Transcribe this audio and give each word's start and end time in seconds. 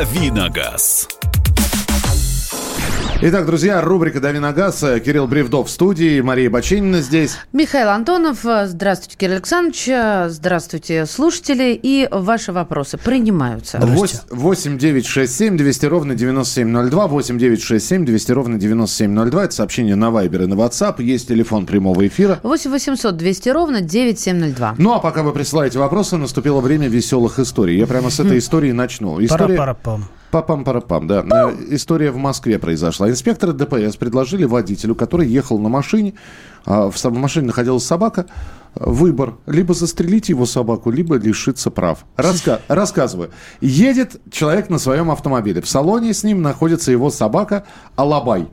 Давиногаз. 0.00 1.19
Итак, 3.22 3.44
друзья, 3.44 3.82
рубрика 3.82 4.18
«Дави 4.18 4.38
на 4.38 4.54
газ». 4.54 4.82
Кирилл 5.04 5.26
Бревдов 5.26 5.68
в 5.68 5.70
студии, 5.70 6.22
Мария 6.22 6.48
Баченина 6.48 7.02
здесь. 7.02 7.36
Михаил 7.52 7.90
Антонов. 7.90 8.38
Здравствуйте, 8.64 9.18
Кирилл 9.18 9.34
Александрович. 9.34 9.90
Здравствуйте, 10.32 11.04
слушатели. 11.04 11.78
И 11.82 12.08
ваши 12.10 12.50
вопросы 12.50 12.96
принимаются. 12.96 13.78
8 13.78 14.78
9 14.78 15.06
6 15.06 15.36
7 15.36 15.56
200 15.58 15.86
ровно 15.86 16.14
9702. 16.14 17.06
8 17.08 17.38
9 17.38 17.62
6 17.62 17.86
7 17.86 18.06
200 18.06 18.32
ровно 18.32 18.58
9702. 18.58 19.44
Это 19.44 19.54
сообщение 19.54 19.96
на 19.96 20.10
Вайбер 20.10 20.44
и 20.44 20.46
на 20.46 20.54
WhatsApp. 20.54 21.02
Есть 21.02 21.28
телефон 21.28 21.66
прямого 21.66 22.06
эфира. 22.06 22.40
8 22.42 22.70
800 22.70 23.18
200 23.18 23.48
ровно 23.50 23.82
9702. 23.82 24.76
Ну, 24.78 24.94
а 24.94 24.98
пока 24.98 25.22
вы 25.22 25.32
присылаете 25.32 25.78
вопросы, 25.78 26.16
наступило 26.16 26.62
время 26.62 26.88
веселых 26.88 27.38
историй. 27.38 27.78
Я 27.78 27.86
прямо 27.86 28.08
с 28.08 28.18
этой 28.18 28.38
истории 28.38 28.72
начну. 28.72 29.22
История... 29.22 29.58
Пара-пара-пам. 29.58 30.08
Папам-парапам, 30.30 31.06
да. 31.06 31.22
Пам. 31.22 31.56
История 31.68 32.10
в 32.10 32.16
Москве 32.16 32.58
произошла. 32.58 33.10
Инспекторы 33.10 33.52
ДПС 33.52 33.96
предложили 33.96 34.44
водителю, 34.44 34.94
который 34.94 35.26
ехал 35.26 35.58
на 35.58 35.68
машине, 35.68 36.14
а 36.64 36.90
в 36.90 37.04
машине 37.10 37.48
находилась 37.48 37.84
собака, 37.84 38.26
выбор. 38.74 39.34
Либо 39.46 39.74
застрелить 39.74 40.28
его 40.28 40.46
собаку, 40.46 40.90
либо 40.90 41.16
лишиться 41.16 41.70
прав. 41.70 42.04
Раска 42.16 42.60
рассказываю. 42.68 43.30
Едет 43.60 44.20
человек 44.30 44.70
на 44.70 44.78
своем 44.78 45.10
автомобиле. 45.10 45.60
В 45.60 45.68
салоне 45.68 46.14
с 46.14 46.22
ним 46.22 46.42
находится 46.42 46.92
его 46.92 47.10
собака 47.10 47.64
Алабай. 47.96 48.48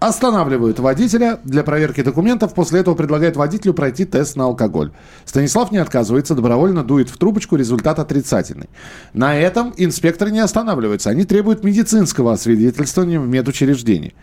Останавливают 0.00 0.78
водителя 0.80 1.40
для 1.44 1.62
проверки 1.62 2.02
документов. 2.02 2.52
После 2.54 2.80
этого 2.80 2.94
предлагают 2.94 3.36
водителю 3.36 3.72
пройти 3.72 4.04
тест 4.04 4.36
на 4.36 4.44
алкоголь. 4.44 4.92
Станислав 5.24 5.72
не 5.72 5.78
отказывается, 5.78 6.34
добровольно 6.34 6.84
дует 6.84 7.08
в 7.08 7.16
трубочку, 7.16 7.56
результат 7.56 7.98
отрицательный. 7.98 8.68
На 9.14 9.36
этом 9.36 9.72
инспекторы 9.76 10.30
не 10.30 10.40
останавливаются. 10.40 11.10
Они 11.10 11.24
требуют 11.24 11.64
медицинского 11.64 12.32
освидетельствования 12.32 13.18
в 13.18 13.26
медучреждении 13.28 14.14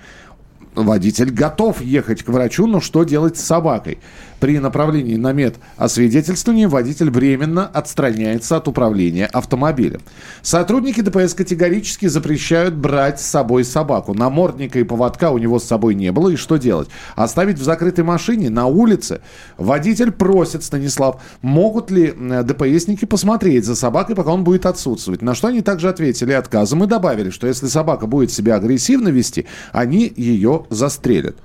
водитель 0.75 1.31
готов 1.31 1.81
ехать 1.81 2.23
к 2.23 2.29
врачу, 2.29 2.67
но 2.67 2.81
что 2.81 3.03
делать 3.03 3.37
с 3.37 3.43
собакой? 3.43 3.99
При 4.39 4.57
направлении 4.57 5.17
на 5.17 5.33
медосвидетельствование 5.33 6.67
водитель 6.67 7.11
временно 7.11 7.67
отстраняется 7.67 8.57
от 8.57 8.67
управления 8.67 9.27
автомобилем. 9.27 10.01
Сотрудники 10.41 11.01
ДПС 11.01 11.35
категорически 11.35 12.07
запрещают 12.07 12.73
брать 12.73 13.21
с 13.21 13.25
собой 13.27 13.63
собаку. 13.63 14.15
Намордника 14.15 14.79
и 14.79 14.83
поводка 14.83 15.29
у 15.29 15.37
него 15.37 15.59
с 15.59 15.65
собой 15.65 15.93
не 15.93 16.11
было. 16.11 16.29
И 16.29 16.37
что 16.37 16.57
делать? 16.57 16.89
Оставить 17.15 17.59
в 17.59 17.63
закрытой 17.63 18.03
машине 18.03 18.49
на 18.49 18.65
улице? 18.65 19.21
Водитель 19.57 20.11
просит, 20.11 20.63
Станислав, 20.63 21.21
могут 21.43 21.91
ли 21.91 22.11
ДПСники 22.11 23.05
посмотреть 23.05 23.65
за 23.65 23.75
собакой, 23.75 24.15
пока 24.15 24.31
он 24.31 24.43
будет 24.43 24.65
отсутствовать? 24.65 25.21
На 25.21 25.35
что 25.35 25.49
они 25.49 25.61
также 25.61 25.87
ответили 25.87 26.31
отказом 26.31 26.83
и 26.83 26.87
добавили, 26.87 27.29
что 27.29 27.45
если 27.45 27.67
собака 27.67 28.07
будет 28.07 28.31
себя 28.31 28.55
агрессивно 28.55 29.09
вести, 29.09 29.45
они 29.71 30.11
ее 30.15 30.60
застрелят. 30.69 31.35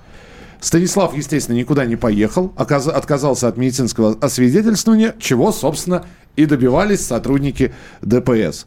Станислав, 0.61 1.15
естественно, 1.17 1.57
никуда 1.57 1.85
не 1.85 1.97
поехал, 1.97 2.53
отказался 2.57 3.49
от 3.49 3.57
медицинского 3.57 4.17
освидетельствования, 4.21 5.15
чего, 5.19 5.53
собственно, 5.53 6.05
и 6.35 6.47
добивались 6.47 7.05
сотрудники 7.05 7.75
ДПС. 8.03 8.67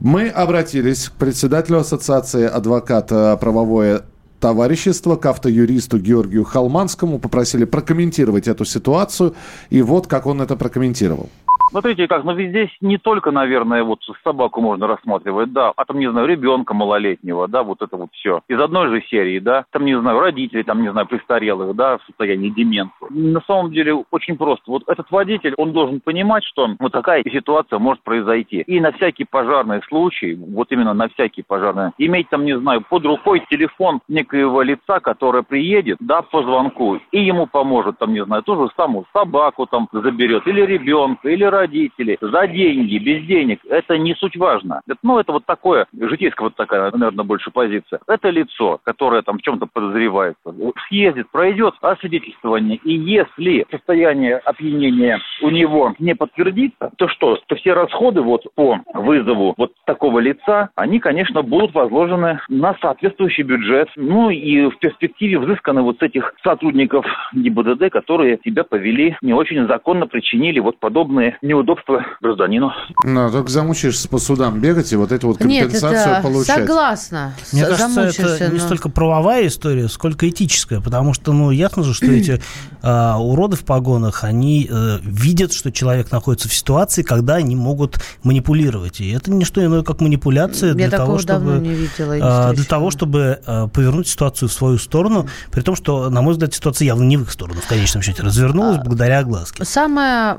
Мы 0.00 0.28
обратились 0.28 1.08
к 1.08 1.12
председателю 1.12 1.78
Ассоциации 1.78 2.46
адвоката 2.46 3.36
правовое 3.40 4.02
товарищества, 4.40 5.16
к 5.16 5.26
автоюристу 5.26 5.98
Георгию 5.98 6.44
Халманскому, 6.44 7.18
попросили 7.18 7.64
прокомментировать 7.64 8.46
эту 8.46 8.64
ситуацию, 8.64 9.34
и 9.70 9.82
вот 9.82 10.06
как 10.06 10.26
он 10.26 10.40
это 10.40 10.56
прокомментировал. 10.56 11.28
Смотрите 11.70 12.08
как, 12.08 12.24
ну 12.24 12.34
ведь 12.34 12.50
здесь 12.50 12.70
не 12.80 12.96
только, 12.98 13.30
наверное, 13.30 13.84
вот 13.84 14.00
собаку 14.24 14.60
можно 14.60 14.86
рассматривать, 14.86 15.52
да, 15.52 15.72
а 15.76 15.84
там, 15.84 15.98
не 15.98 16.10
знаю, 16.10 16.26
ребенка 16.26 16.74
малолетнего, 16.74 17.46
да, 17.48 17.62
вот 17.62 17.82
это 17.82 17.96
вот 17.96 18.08
все. 18.12 18.40
Из 18.48 18.60
одной 18.60 18.88
же 18.88 19.02
серии, 19.08 19.38
да, 19.38 19.64
там, 19.70 19.84
не 19.84 19.98
знаю, 19.98 20.20
родителей, 20.20 20.62
там, 20.62 20.82
не 20.82 20.90
знаю, 20.90 21.06
престарелых, 21.06 21.74
да, 21.76 21.98
в 21.98 22.04
состоянии 22.04 22.48
деменции. 22.50 22.92
На 23.10 23.40
самом 23.42 23.70
деле 23.70 24.02
очень 24.10 24.36
просто. 24.36 24.64
Вот 24.66 24.82
этот 24.86 25.10
водитель, 25.10 25.54
он 25.56 25.72
должен 25.72 26.00
понимать, 26.00 26.44
что 26.44 26.68
вот 26.78 26.92
такая 26.92 27.22
ситуация 27.24 27.78
может 27.78 28.02
произойти. 28.02 28.60
И 28.60 28.80
на 28.80 28.92
всякий 28.92 29.24
пожарный 29.24 29.82
случай, 29.88 30.34
вот 30.34 30.72
именно 30.72 30.94
на 30.94 31.08
всякий 31.08 31.42
пожарный, 31.42 31.90
иметь 31.98 32.28
там, 32.30 32.44
не 32.44 32.58
знаю, 32.58 32.82
под 32.88 33.04
рукой 33.04 33.44
телефон 33.50 34.00
некоего 34.08 34.62
лица, 34.62 35.00
которое 35.00 35.42
приедет, 35.42 35.98
да, 36.00 36.22
по 36.22 36.42
звонку, 36.42 36.98
и 37.12 37.20
ему 37.22 37.46
поможет, 37.46 37.98
там, 37.98 38.12
не 38.12 38.24
знаю, 38.24 38.42
ту 38.42 38.56
же 38.56 38.72
самую 38.76 39.06
собаку 39.12 39.66
там 39.66 39.88
заберет, 39.92 40.46
или 40.46 40.62
ребенка, 40.62 41.28
или 41.28 41.44
родители, 41.58 42.18
за 42.20 42.46
деньги, 42.46 42.98
без 42.98 43.24
денег, 43.26 43.60
это 43.68 43.98
не 43.98 44.14
суть 44.14 44.36
важно. 44.36 44.80
Это, 44.86 44.98
ну, 45.02 45.18
это 45.18 45.32
вот 45.32 45.44
такое, 45.44 45.86
житейская 45.92 46.46
вот 46.46 46.56
такая, 46.56 46.90
наверное, 46.92 47.24
больше 47.24 47.50
позиция. 47.50 48.00
Это 48.06 48.30
лицо, 48.30 48.78
которое 48.84 49.22
там 49.22 49.38
в 49.38 49.42
чем-то 49.42 49.66
подозревается, 49.66 50.54
съездит, 50.88 51.30
пройдет 51.30 51.74
освидетельствование, 51.80 52.78
и 52.84 52.92
если 52.92 53.66
состояние 53.70 54.36
опьянения 54.36 55.20
у 55.42 55.50
него 55.50 55.94
не 55.98 56.14
подтвердится, 56.14 56.90
то 56.96 57.08
что? 57.08 57.36
То 57.46 57.56
все 57.56 57.72
расходы 57.72 58.22
вот 58.22 58.44
по 58.54 58.78
вызову 58.94 59.54
вот 59.56 59.72
такого 59.84 60.18
лица, 60.18 60.70
они, 60.76 61.00
конечно, 61.00 61.42
будут 61.42 61.74
возложены 61.74 62.40
на 62.48 62.76
соответствующий 62.80 63.42
бюджет. 63.44 63.88
Ну 63.96 64.30
и 64.30 64.66
в 64.68 64.78
перспективе 64.78 65.38
взысканы 65.38 65.82
вот 65.82 65.98
с 65.98 66.02
этих 66.02 66.34
сотрудников 66.42 67.06
ГИБДД, 67.32 67.90
которые 67.90 68.38
себя 68.44 68.64
повели 68.64 69.16
не 69.22 69.34
очень 69.34 69.66
законно, 69.66 70.06
причинили 70.06 70.60
вот 70.60 70.78
подобные 70.78 71.38
неудобства 71.48 72.04
гражданину. 72.20 72.70
Ну, 73.04 73.30
только 73.30 73.50
замучаешься 73.50 74.08
по 74.08 74.18
судам 74.18 74.60
бегать 74.60 74.92
и 74.92 74.96
вот 74.96 75.10
эту 75.10 75.28
вот 75.28 75.38
компенсацию 75.38 75.90
Нет, 75.90 76.06
это 76.06 76.22
получать. 76.22 76.56
Согласна. 76.58 77.34
Мне 77.52 77.64
кажется, 77.64 78.02
это 78.02 78.48
но... 78.48 78.54
не 78.54 78.60
столько 78.60 78.88
правовая 78.88 79.46
история, 79.46 79.88
сколько 79.88 80.28
этическая, 80.28 80.80
потому 80.80 81.14
что, 81.14 81.32
ну, 81.32 81.50
ясно 81.50 81.82
же, 81.82 81.94
что 81.94 82.06
эти 82.06 82.40
э, 82.82 83.14
уроды 83.14 83.56
в 83.56 83.64
погонах, 83.64 84.24
они 84.24 84.68
э, 84.70 84.98
видят, 85.02 85.52
что 85.52 85.70
человек 85.70 86.10
находится 86.10 86.48
в 86.48 86.54
ситуации, 86.54 87.02
когда 87.02 87.36
они 87.36 87.56
могут 87.56 88.00
манипулировать. 88.22 89.00
И 89.00 89.10
это 89.10 89.30
не 89.30 89.44
что 89.44 89.64
иное, 89.64 89.82
как 89.82 90.00
манипуляция 90.00 90.74
для 90.74 90.90
того, 90.90 91.18
чтобы, 91.18 91.58
видела, 91.58 92.50
э, 92.50 92.54
для 92.54 92.64
того, 92.64 92.90
чтобы 92.90 93.40
э, 93.44 93.68
повернуть 93.72 94.08
ситуацию 94.08 94.48
в 94.48 94.52
свою 94.52 94.78
сторону, 94.78 95.28
при 95.50 95.60
том, 95.60 95.76
что, 95.76 96.10
на 96.10 96.22
мой 96.22 96.32
взгляд, 96.32 96.54
ситуация 96.54 96.86
явно 96.86 97.04
не 97.04 97.16
в 97.16 97.22
их 97.22 97.30
сторону, 97.30 97.60
в 97.60 97.68
конечном 97.68 98.02
счете, 98.02 98.22
развернулась 98.22 98.78
благодаря 98.78 99.20
огласке. 99.20 99.64
Самое 99.64 100.34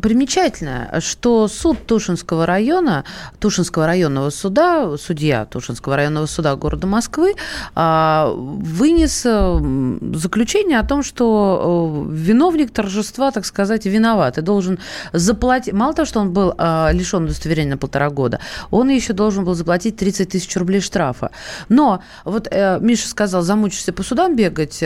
примечательное 0.00 1.00
что 1.00 1.48
суд 1.48 1.86
Тушинского 1.86 2.46
района, 2.46 3.04
Тушинского 3.38 3.86
районного 3.86 4.30
суда, 4.30 4.96
судья 4.96 5.44
Тушинского 5.46 5.96
районного 5.96 6.26
суда 6.26 6.54
города 6.56 6.86
Москвы 6.86 7.34
а, 7.74 8.32
вынес 8.36 9.22
э, 9.24 9.98
заключение 10.14 10.78
о 10.78 10.84
том, 10.84 11.02
что 11.02 11.60
э, 11.62 11.65
виновник 11.66 12.70
торжества, 12.70 13.30
так 13.30 13.44
сказать, 13.44 13.86
виноват 13.86 14.38
и 14.38 14.42
должен 14.42 14.78
заплатить, 15.12 15.74
мало 15.74 15.92
того, 15.94 16.06
что 16.06 16.20
он 16.20 16.32
был 16.32 16.54
а, 16.58 16.90
лишен 16.92 17.24
удостоверения 17.24 17.72
на 17.72 17.78
полтора 17.78 18.10
года, 18.10 18.40
он 18.70 18.88
еще 18.88 19.12
должен 19.12 19.44
был 19.44 19.54
заплатить 19.54 19.96
30 19.96 20.28
тысяч 20.28 20.56
рублей 20.56 20.80
штрафа. 20.80 21.30
Но, 21.68 22.02
вот 22.24 22.48
э, 22.50 22.78
Миша 22.80 23.08
сказал, 23.08 23.42
замучишься 23.42 23.92
по 23.92 24.02
судам 24.02 24.36
бегать, 24.36 24.82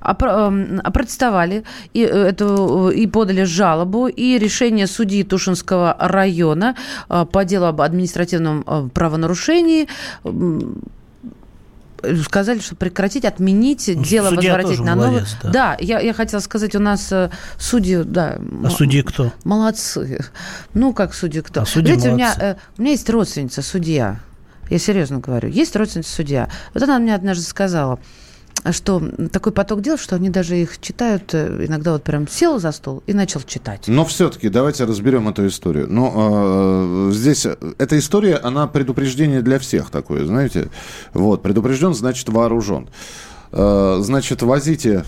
опротестовали 0.00 1.64
и, 1.92 2.00
это, 2.00 2.90
и 2.94 3.06
подали 3.06 3.44
жалобу, 3.44 4.06
и 4.06 4.38
решение 4.38 4.64
решение 4.74 4.86
судьи 4.86 5.24
Тушинского 5.24 5.96
района 5.98 6.74
э, 7.08 7.26
по 7.30 7.44
делу 7.44 7.66
об 7.66 7.80
административном 7.80 8.64
э, 8.66 8.88
правонарушении 8.94 9.88
сказали, 12.24 12.60
что 12.60 12.76
прекратить, 12.76 13.24
отменить, 13.24 13.90
ну, 13.94 14.02
дело 14.02 14.30
возвратить 14.30 14.80
на 14.80 14.94
новый. 14.94 15.22
Да, 15.42 15.50
да 15.50 15.76
я, 15.80 16.00
я 16.00 16.12
хотела 16.14 16.40
сказать, 16.40 16.74
у 16.74 16.80
нас 16.80 17.10
э, 17.12 17.30
судьи, 17.58 18.02
да. 18.04 18.38
А 18.64 18.70
судьи 18.70 19.02
кто? 19.02 19.32
Молодцы. 19.44 20.24
Ну, 20.72 20.92
как 20.92 21.14
судьи 21.14 21.40
кто? 21.40 21.62
А 21.62 21.66
судьи 21.66 21.94
Знаете, 21.94 22.10
у 22.10 22.14
меня, 22.14 22.56
у 22.78 22.82
меня 22.82 22.92
есть 22.92 23.08
родственница, 23.10 23.62
судья. 23.62 24.20
Я 24.70 24.78
серьезно 24.78 25.18
говорю. 25.18 25.48
Есть 25.48 25.76
родственница 25.76 26.12
судья. 26.14 26.48
Вот 26.72 26.82
она 26.82 26.98
мне 26.98 27.14
однажды 27.14 27.44
сказала, 27.44 27.98
что 28.72 29.00
такой 29.30 29.52
поток 29.52 29.82
дел, 29.82 29.98
что 29.98 30.16
они 30.16 30.30
даже 30.30 30.56
их 30.56 30.80
читают, 30.80 31.34
э, 31.34 31.66
иногда 31.66 31.92
вот 31.92 32.02
прям 32.02 32.26
сел 32.26 32.58
за 32.58 32.72
стол 32.72 33.02
и 33.06 33.12
начал 33.12 33.42
читать. 33.42 33.84
Но 33.86 34.04
все-таки 34.04 34.48
давайте 34.48 34.84
разберем 34.84 35.28
эту 35.28 35.46
историю. 35.46 35.86
Но 35.88 36.10
ну, 36.10 37.10
э, 37.10 37.12
здесь 37.12 37.46
эта 37.78 37.98
история, 37.98 38.36
она 38.36 38.66
предупреждение 38.66 39.42
для 39.42 39.58
всех 39.58 39.90
такое, 39.90 40.24
знаете. 40.24 40.68
Вот, 41.12 41.42
предупрежден, 41.42 41.94
значит 41.94 42.28
вооружен. 42.28 42.88
Э, 43.56 43.98
значит, 44.00 44.42
возите 44.42 45.04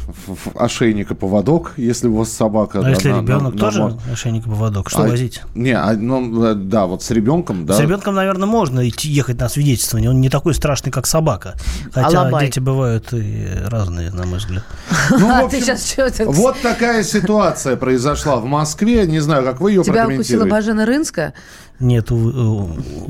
ошейник 0.55 1.11
и 1.11 1.15
поводок, 1.17 1.73
если 1.77 2.07
у 2.07 2.15
вас 2.15 2.31
собака. 2.31 2.81
А 2.85 2.91
если 2.91 3.09
ребенок 3.09 3.59
тоже 3.59 3.83
может... 3.83 3.99
ошейник 4.09 4.47
и 4.47 4.49
поводок, 4.49 4.89
что 4.89 5.03
а, 5.03 5.09
возить? 5.09 5.43
Не, 5.57 5.73
а, 5.73 5.95
ну, 5.95 6.45
э, 6.45 6.55
да, 6.55 6.87
вот 6.87 7.03
с 7.03 7.11
ребенком, 7.11 7.67
да. 7.67 7.75
С 7.75 7.81
ребенком, 7.81 8.15
наверное, 8.15 8.47
можно 8.47 8.89
идти 8.89 9.09
ехать 9.09 9.41
на 9.41 9.49
свидетельствование. 9.49 10.11
Он 10.11 10.21
не 10.21 10.31
такой 10.31 10.55
страшный, 10.55 10.93
как 10.93 11.07
собака. 11.07 11.57
Хотя 11.91 12.21
Алабай. 12.21 12.47
дети 12.47 12.61
бывают 12.61 13.13
и 13.13 13.49
разные, 13.65 14.13
на 14.13 14.27
мой 14.27 14.39
взгляд. 14.39 14.65
Ну, 15.11 15.29
в 15.29 15.45
общем, 15.47 16.33
вот 16.33 16.57
такая 16.63 17.03
ситуация 17.03 17.77
произошла 17.77 18.37
в 18.37 18.45
Москве. 18.45 19.07
Не 19.07 19.21
знаю, 19.21 19.45
как 19.45 19.61
вы 19.61 19.73
ее 19.73 19.83
Тебя 19.83 20.07
укусила 20.07 20.45
Бажена 20.45 20.85
Рынска? 20.85 21.33
Нет, 21.79 22.11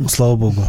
слава 0.09 0.37
богу. 0.37 0.63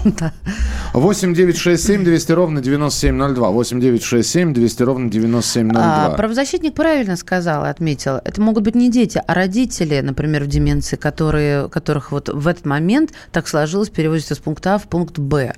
8 0.93 1.33
9 1.33 1.57
6 1.57 1.83
7 1.83 2.03
200 2.03 2.31
ровно 2.31 2.61
9702. 2.61 3.49
8 3.49 3.81
9 3.81 4.03
6 4.03 4.29
7 4.29 4.53
200 4.53 4.83
ровно 4.83 5.09
9702. 5.09 6.05
А, 6.05 6.15
правозащитник 6.15 6.75
правильно 6.75 7.15
сказал, 7.15 7.63
отметил. 7.63 8.21
Это 8.23 8.39
могут 8.39 8.63
быть 8.63 8.75
не 8.75 8.91
дети, 8.91 9.21
а 9.25 9.33
родители, 9.33 9.99
например, 10.01 10.43
в 10.43 10.47
деменции, 10.47 10.95
которые, 10.95 11.69
которых 11.69 12.11
вот 12.11 12.29
в 12.29 12.47
этот 12.47 12.65
момент 12.65 13.13
так 13.31 13.47
сложилось, 13.47 13.89
перевозят 13.89 14.31
из 14.31 14.37
пункта 14.37 14.75
А 14.75 14.77
в 14.77 14.83
пункт 14.83 15.17
Б. 15.17 15.53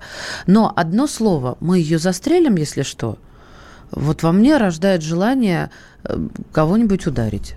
Но 0.48 0.72
одно 0.76 1.08
слово, 1.08 1.58
мы 1.60 1.80
ее 1.80 2.00
застрелим, 2.00 2.56
если 2.56 2.84
что, 2.84 3.18
вот 3.92 4.24
во 4.24 4.32
мне 4.32 4.58
рождает 4.58 5.02
желание 5.02 5.72
э, 6.04 6.18
кого-нибудь 6.52 7.08
ударить. 7.08 7.56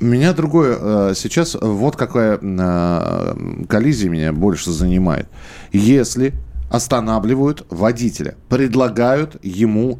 Меня 0.00 0.32
другое. 0.32 0.76
Э, 0.80 1.12
сейчас 1.14 1.56
вот 1.60 1.96
какая 1.96 2.38
э, 2.40 3.64
коллизия 3.68 4.10
меня 4.10 4.32
больше 4.32 4.70
занимает. 4.70 5.28
Если 5.72 6.34
останавливают 6.70 7.66
водителя, 7.70 8.36
предлагают 8.48 9.36
ему 9.42 9.98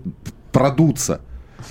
продуться, 0.53 1.21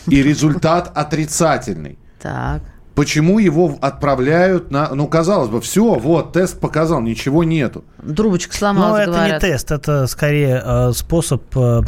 и 0.07 0.23
результат 0.23 0.91
отрицательный. 0.95 1.97
Так. 2.21 2.61
Почему 2.95 3.39
его 3.39 3.75
отправляют 3.81 4.69
на... 4.69 4.93
Ну, 4.93 5.07
казалось 5.07 5.49
бы, 5.49 5.61
все, 5.61 5.95
вот, 5.95 6.33
тест 6.33 6.59
показал, 6.59 7.01
ничего 7.01 7.43
нету. 7.43 7.83
Трубочка 8.15 8.55
сломалась, 8.55 9.07
Но 9.07 9.11
это 9.11 9.11
говорят. 9.11 9.43
не 9.43 9.49
тест, 9.49 9.71
это 9.71 10.05
скорее 10.05 10.61
э, 10.63 10.91
способ, 10.93 11.43
э, 11.55 11.81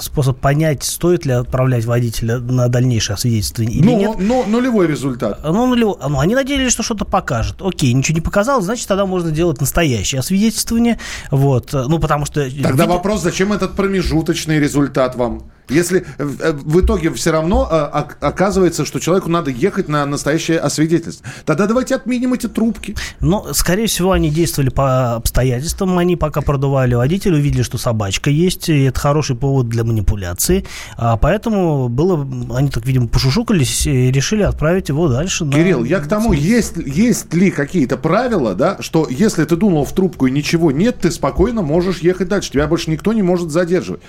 способ 0.00 0.38
понять, 0.38 0.82
стоит 0.82 1.26
ли 1.26 1.32
отправлять 1.32 1.84
водителя 1.84 2.38
на 2.38 2.68
дальнейшее 2.68 3.14
освидетельствование 3.14 3.78
или 3.78 3.84
ну, 3.84 3.98
нет. 3.98 4.16
Но, 4.18 4.44
нулевой 4.46 4.86
результат. 4.86 5.40
Ну, 5.44 5.66
нулевой, 5.66 5.96
ну, 6.08 6.18
они 6.18 6.34
надеялись, 6.34 6.72
что 6.72 6.82
что-то 6.82 7.04
покажет. 7.04 7.60
Окей, 7.60 7.92
ничего 7.92 8.14
не 8.14 8.22
показал, 8.22 8.62
значит, 8.62 8.88
тогда 8.88 9.04
можно 9.04 9.30
делать 9.30 9.60
настоящее 9.60 10.20
освидетельствование. 10.20 10.98
Вот, 11.30 11.72
ну, 11.72 11.98
потому 11.98 12.24
что... 12.24 12.44
Тогда 12.44 12.84
вид... 12.84 12.92
вопрос, 12.92 13.22
зачем 13.22 13.52
этот 13.52 13.72
промежуточный 13.72 14.58
результат 14.58 15.16
вам? 15.16 15.50
Если 15.70 16.04
э, 16.18 16.52
в 16.52 16.80
итоге 16.80 17.12
все 17.12 17.30
равно 17.30 17.68
э, 17.70 17.76
оказывается, 18.20 18.84
что 18.84 18.98
человеку 19.00 19.30
надо 19.30 19.50
ехать 19.50 19.88
на 19.88 20.04
настоящее 20.06 20.58
освидетельство, 20.58 21.26
тогда 21.44 21.66
давайте 21.66 21.94
отменим 21.94 22.34
эти 22.34 22.48
трубки. 22.48 22.96
Ну, 23.20 23.46
скорее 23.52 23.86
всего, 23.86 24.12
они 24.12 24.30
действовали 24.30 24.70
по 24.70 25.14
обстоятельствам. 25.14 25.96
Они 25.98 26.16
пока 26.16 26.40
продували 26.40 26.94
водителя, 26.94 27.36
увидели, 27.36 27.62
что 27.62 27.78
собачка 27.78 28.30
есть, 28.30 28.68
и 28.68 28.84
это 28.84 28.98
хороший 28.98 29.36
повод 29.36 29.68
для 29.68 29.84
манипуляции. 29.84 30.64
А 30.96 31.16
поэтому 31.16 31.88
было, 31.88 32.26
они 32.54 32.70
так, 32.70 32.86
видимо, 32.86 33.08
пошушукались 33.08 33.86
и 33.86 34.10
решили 34.10 34.42
отправить 34.42 34.88
его 34.88 35.08
дальше. 35.08 35.48
Кирилл, 35.48 35.80
на... 35.80 35.86
я 35.86 36.00
к 36.00 36.08
тому, 36.08 36.32
есть, 36.32 36.76
есть 36.76 37.32
ли 37.34 37.50
какие-то 37.50 37.96
правила, 37.96 38.54
да, 38.54 38.78
что 38.80 39.06
если 39.08 39.44
ты 39.44 39.56
дунул 39.56 39.84
в 39.84 39.92
трубку 39.92 40.26
и 40.26 40.30
ничего 40.30 40.70
нет, 40.70 40.98
ты 41.00 41.10
спокойно 41.10 41.62
можешь 41.62 41.98
ехать 41.98 42.28
дальше. 42.28 42.50
Тебя 42.52 42.66
больше 42.66 42.90
никто 42.90 43.12
не 43.12 43.22
может 43.22 43.50
задерживать. 43.50 44.00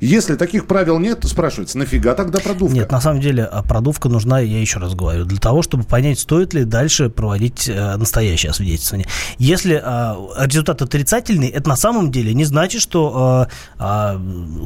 Если 0.00 0.36
таких 0.36 0.66
правил 0.66 0.98
нет, 0.98 1.20
то 1.20 1.28
спрашивается, 1.28 1.78
нафига 1.78 2.14
тогда 2.14 2.38
продувка? 2.38 2.74
Нет, 2.74 2.90
на 2.90 3.00
самом 3.00 3.20
деле 3.20 3.44
а 3.44 3.62
продувка 3.62 4.08
нужна, 4.08 4.40
я 4.40 4.60
еще 4.60 4.78
раз 4.78 4.94
говорю, 4.94 5.24
для 5.24 5.38
того, 5.38 5.62
чтобы 5.62 5.84
понять, 5.84 6.18
стоит 6.18 6.54
ли 6.54 6.64
дальше 6.64 7.10
проводить 7.10 7.68
э, 7.68 7.96
настоящее 7.96 8.50
освидетельствование. 8.50 9.08
Если 9.38 9.80
э, 9.82 10.46
результат 10.46 10.82
отрицательный, 10.82 11.48
это 11.48 11.68
на 11.68 11.76
самом 11.76 12.10
деле 12.10 12.34
не 12.34 12.44
значит, 12.44 12.82
что 12.82 13.48
э, 13.78 13.82
э, 13.82 14.18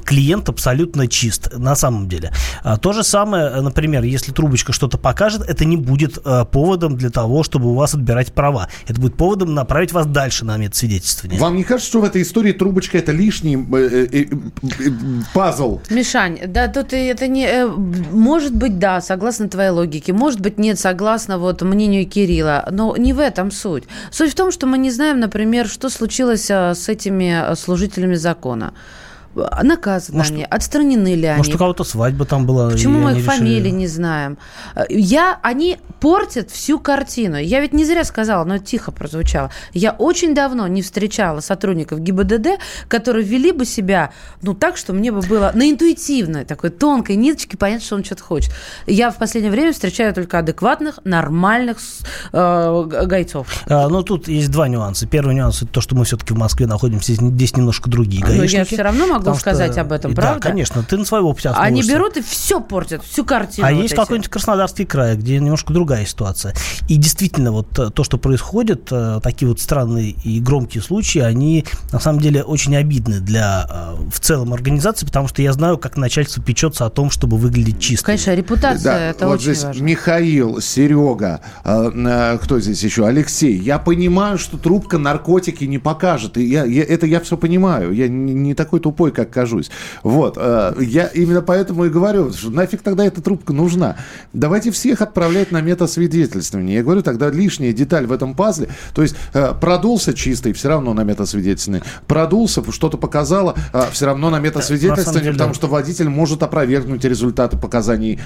клиент 0.04 0.48
абсолютно 0.48 1.06
чист. 1.06 1.56
На 1.56 1.76
самом 1.76 2.08
деле. 2.08 2.32
А, 2.62 2.76
то 2.76 2.92
же 2.92 3.02
самое, 3.04 3.60
например, 3.60 4.02
если 4.02 4.32
трубочка 4.32 4.72
что-то 4.72 4.98
покажет, 4.98 5.42
это 5.48 5.64
не 5.64 5.76
будет 5.76 6.18
э, 6.24 6.44
поводом 6.50 6.96
для 6.96 7.10
того, 7.10 7.42
чтобы 7.42 7.70
у 7.70 7.74
вас 7.74 7.94
отбирать 7.94 8.32
права. 8.32 8.68
Это 8.86 9.00
будет 9.00 9.16
поводом 9.16 9.54
направить 9.54 9.92
вас 9.92 10.06
дальше 10.06 10.44
на 10.44 10.56
медсвидетельствование. 10.56 11.40
Вам 11.40 11.56
не 11.56 11.64
кажется, 11.64 11.88
что 11.88 12.00
в 12.00 12.04
этой 12.04 12.22
истории 12.22 12.52
трубочка 12.52 12.98
это 12.98 13.12
лишний 13.12 13.56
э, 13.56 14.08
э, 14.12 14.24
э, 14.24 15.21
пазл. 15.34 15.80
Мишань, 15.90 16.40
да, 16.46 16.68
тут 16.68 16.92
это 16.92 17.26
не... 17.28 17.46
Э, 17.46 17.66
может 17.66 18.54
быть, 18.54 18.78
да, 18.78 19.00
согласно 19.00 19.48
твоей 19.48 19.70
логике. 19.70 20.12
Может 20.12 20.40
быть, 20.40 20.58
нет, 20.58 20.78
согласно 20.78 21.38
вот 21.38 21.62
мнению 21.62 22.06
Кирилла. 22.08 22.68
Но 22.70 22.96
не 22.96 23.12
в 23.12 23.18
этом 23.18 23.50
суть. 23.50 23.84
Суть 24.10 24.32
в 24.32 24.34
том, 24.34 24.50
что 24.50 24.66
мы 24.66 24.78
не 24.78 24.90
знаем, 24.90 25.20
например, 25.20 25.68
что 25.68 25.88
случилось 25.88 26.50
э, 26.50 26.74
с 26.74 26.88
этими 26.88 27.52
э, 27.52 27.56
служителями 27.56 28.14
закона 28.14 28.72
наказаны 29.34 30.18
может, 30.18 30.32
они, 30.32 30.44
отстранены 30.44 31.14
ли 31.14 31.26
они. 31.26 31.38
Может, 31.38 31.54
у 31.54 31.58
кого-то 31.58 31.84
свадьба 31.84 32.24
там 32.24 32.46
была. 32.46 32.70
Почему 32.70 33.00
мы 33.00 33.18
их 33.18 33.24
фамилии 33.24 33.70
не 33.70 33.86
знаем? 33.86 34.38
Я, 34.88 35.38
они 35.42 35.78
портят 36.00 36.50
всю 36.50 36.78
картину. 36.78 37.36
Я 37.36 37.60
ведь 37.60 37.72
не 37.72 37.84
зря 37.84 38.04
сказала, 38.04 38.44
но 38.44 38.58
тихо 38.58 38.92
прозвучало. 38.92 39.50
Я 39.72 39.92
очень 39.92 40.34
давно 40.34 40.66
не 40.66 40.82
встречала 40.82 41.40
сотрудников 41.40 42.00
ГИБДД, 42.00 42.58
которые 42.88 43.24
вели 43.24 43.52
бы 43.52 43.64
себя, 43.64 44.12
ну, 44.42 44.54
так, 44.54 44.76
что 44.76 44.92
мне 44.92 45.12
бы 45.12 45.20
было 45.20 45.52
на 45.54 45.70
интуитивной 45.70 46.44
такой 46.44 46.70
тонкой 46.70 47.16
ниточке 47.16 47.56
понять, 47.56 47.82
что 47.82 47.96
он 47.96 48.04
что-то 48.04 48.22
хочет. 48.22 48.52
Я 48.86 49.10
в 49.10 49.16
последнее 49.16 49.50
время 49.50 49.72
встречаю 49.72 50.12
только 50.12 50.38
адекватных, 50.38 50.98
нормальных 51.04 51.78
э, 52.32 52.84
гайцов. 53.06 53.46
А, 53.66 53.88
ну, 53.88 54.02
тут 54.02 54.28
есть 54.28 54.50
два 54.50 54.68
нюанса. 54.68 55.06
Первый 55.06 55.34
нюанс– 55.34 55.62
это 55.62 55.72
то, 55.72 55.80
что 55.80 55.94
мы 55.94 56.04
все-таки 56.04 56.34
в 56.34 56.36
Москве 56.36 56.66
находимся, 56.66 57.14
здесь 57.14 57.56
немножко 57.56 57.88
другие 57.88 58.22
гаишники. 58.24 58.52
Но 58.52 58.58
я 58.58 58.64
все 58.64 58.82
равно 58.82 59.06
могу 59.06 59.21
могу 59.30 59.38
сказать 59.38 59.78
об 59.78 59.92
этом, 59.92 60.14
правда? 60.14 60.40
Да, 60.40 60.48
конечно, 60.48 60.82
ты 60.82 60.96
на 60.96 61.04
своего 61.04 61.30
опыте 61.30 61.50
Они 61.50 61.82
берут 61.82 62.16
и 62.16 62.22
все 62.22 62.60
портят, 62.60 63.02
всю 63.04 63.24
картину. 63.24 63.66
А 63.66 63.72
вот 63.72 63.82
есть 63.82 63.94
какой-нибудь 63.94 64.30
Краснодарский 64.30 64.84
край, 64.84 65.16
где 65.16 65.38
немножко 65.38 65.72
другая 65.72 66.04
ситуация. 66.06 66.54
И 66.88 66.96
действительно, 66.96 67.52
вот 67.52 67.78
э, 67.78 67.90
то, 67.90 68.04
что 68.04 68.18
происходит, 68.18 68.88
э, 68.90 69.20
такие 69.22 69.48
вот 69.48 69.60
странные 69.60 70.10
и 70.10 70.40
громкие 70.40 70.82
случаи, 70.82 71.20
они 71.20 71.64
на 71.92 72.00
самом 72.00 72.20
деле 72.20 72.42
очень 72.42 72.76
обидны 72.76 73.20
для 73.20 73.66
э, 73.68 74.10
в 74.10 74.20
целом 74.20 74.52
организации, 74.52 75.06
потому 75.06 75.28
что 75.28 75.42
я 75.42 75.52
знаю, 75.52 75.78
как 75.78 75.96
начальство 75.96 76.42
печется 76.42 76.86
о 76.86 76.90
том, 76.90 77.10
чтобы 77.10 77.36
выглядеть 77.36 77.80
чисто. 77.80 78.06
Конечно, 78.06 78.34
репутация 78.34 78.92
да, 78.92 78.98
это 78.98 79.26
вот 79.26 79.34
очень 79.34 79.44
здесь 79.44 79.64
важно. 79.64 79.82
Михаил, 79.82 80.60
Серега, 80.60 81.40
э, 81.64 82.38
кто 82.42 82.60
здесь 82.60 82.82
еще? 82.82 83.06
Алексей. 83.06 83.56
Я 83.58 83.78
понимаю, 83.78 84.38
что 84.38 84.56
трубка 84.56 84.98
наркотики 84.98 85.64
не 85.64 85.78
покажет. 85.78 86.36
И 86.36 86.44
я, 86.44 86.64
я, 86.64 86.82
это 86.82 87.06
я 87.06 87.20
все 87.20 87.36
понимаю. 87.36 87.92
Я 87.92 88.08
не, 88.08 88.34
не 88.34 88.54
такой 88.54 88.80
тупой, 88.80 89.11
как 89.12 89.30
кажусь. 89.30 89.70
Вот. 90.02 90.36
Э, 90.36 90.74
я 90.80 91.06
именно 91.06 91.42
поэтому 91.42 91.84
и 91.84 91.88
говорю, 91.88 92.32
что 92.32 92.50
нафиг 92.50 92.82
тогда 92.82 93.04
эта 93.04 93.22
трубка 93.22 93.52
нужна. 93.52 93.96
Давайте 94.32 94.70
всех 94.70 95.02
отправлять 95.02 95.52
на 95.52 95.60
метасвидетельствование. 95.60 96.76
Я 96.76 96.82
говорю, 96.82 97.02
тогда 97.02 97.30
лишняя 97.30 97.72
деталь 97.72 98.06
в 98.06 98.12
этом 98.12 98.34
пазле. 98.34 98.68
То 98.94 99.02
есть 99.02 99.14
э, 99.34 99.54
продулся 99.60 100.14
чистый, 100.14 100.52
все 100.52 100.68
равно 100.68 100.94
на 100.94 101.04
метасвидетельствование. 101.04 101.84
Продулся, 102.06 102.62
что-то 102.72 102.96
показало, 102.96 103.54
э, 103.72 103.84
все 103.92 104.06
равно 104.06 104.30
на 104.30 104.40
метасвидетельствование, 104.40 105.32
потому 105.32 105.54
что 105.54 105.66
водитель 105.66 106.08
может 106.08 106.42
опровергнуть 106.42 107.04
результаты 107.04 107.56
показаний 107.56 108.18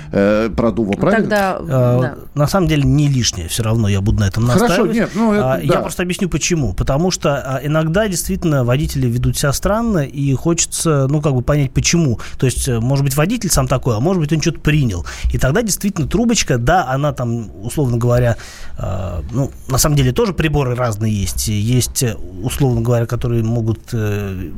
продува. 0.56 0.92
Ну, 0.92 0.98
правильно? 0.98 1.22
Тогда, 1.22 1.58
да. 1.60 2.16
На 2.34 2.46
самом 2.46 2.68
деле 2.68 2.82
не 2.84 3.08
лишнее 3.08 3.48
все 3.48 3.62
равно, 3.62 3.88
я 3.88 4.00
буду 4.00 4.20
на 4.20 4.28
этом 4.28 4.44
настаивать. 4.44 4.76
Хорошо, 4.76 4.92
нет, 4.92 5.10
ну, 5.14 5.32
это, 5.32 5.60
Я 5.62 5.72
да. 5.74 5.80
просто 5.80 6.02
объясню 6.02 6.28
почему. 6.28 6.72
Потому 6.74 7.10
что 7.10 7.60
иногда 7.62 8.08
действительно 8.08 8.64
водители 8.64 9.06
ведут 9.06 9.36
себя 9.36 9.52
странно 9.52 9.98
и 9.98 10.34
хочется 10.34 10.75
хочется, 10.76 11.06
ну, 11.08 11.20
как 11.20 11.34
бы 11.34 11.42
понять, 11.42 11.72
почему. 11.72 12.20
То 12.38 12.46
есть, 12.46 12.68
э, 12.68 12.80
может 12.80 13.04
быть, 13.04 13.16
водитель 13.16 13.50
сам 13.50 13.68
такой, 13.68 13.96
а 13.96 14.00
может 14.00 14.20
быть, 14.20 14.32
он 14.32 14.40
что-то 14.40 14.60
принял. 14.60 15.06
И 15.32 15.38
тогда 15.38 15.62
действительно 15.62 16.06
трубочка, 16.06 16.58
да, 16.58 16.86
она 16.88 17.12
там, 17.12 17.50
условно 17.62 17.96
говоря, 17.96 18.36
э, 18.78 19.22
ну, 19.32 19.50
на 19.68 19.78
самом 19.78 19.96
деле 19.96 20.12
тоже 20.12 20.32
приборы 20.32 20.74
разные 20.74 21.12
есть. 21.12 21.48
Есть, 21.48 22.02
э, 22.02 22.16
условно 22.42 22.80
говоря, 22.80 23.06
которые 23.06 23.42
могут 23.42 23.80
э, 23.92 24.50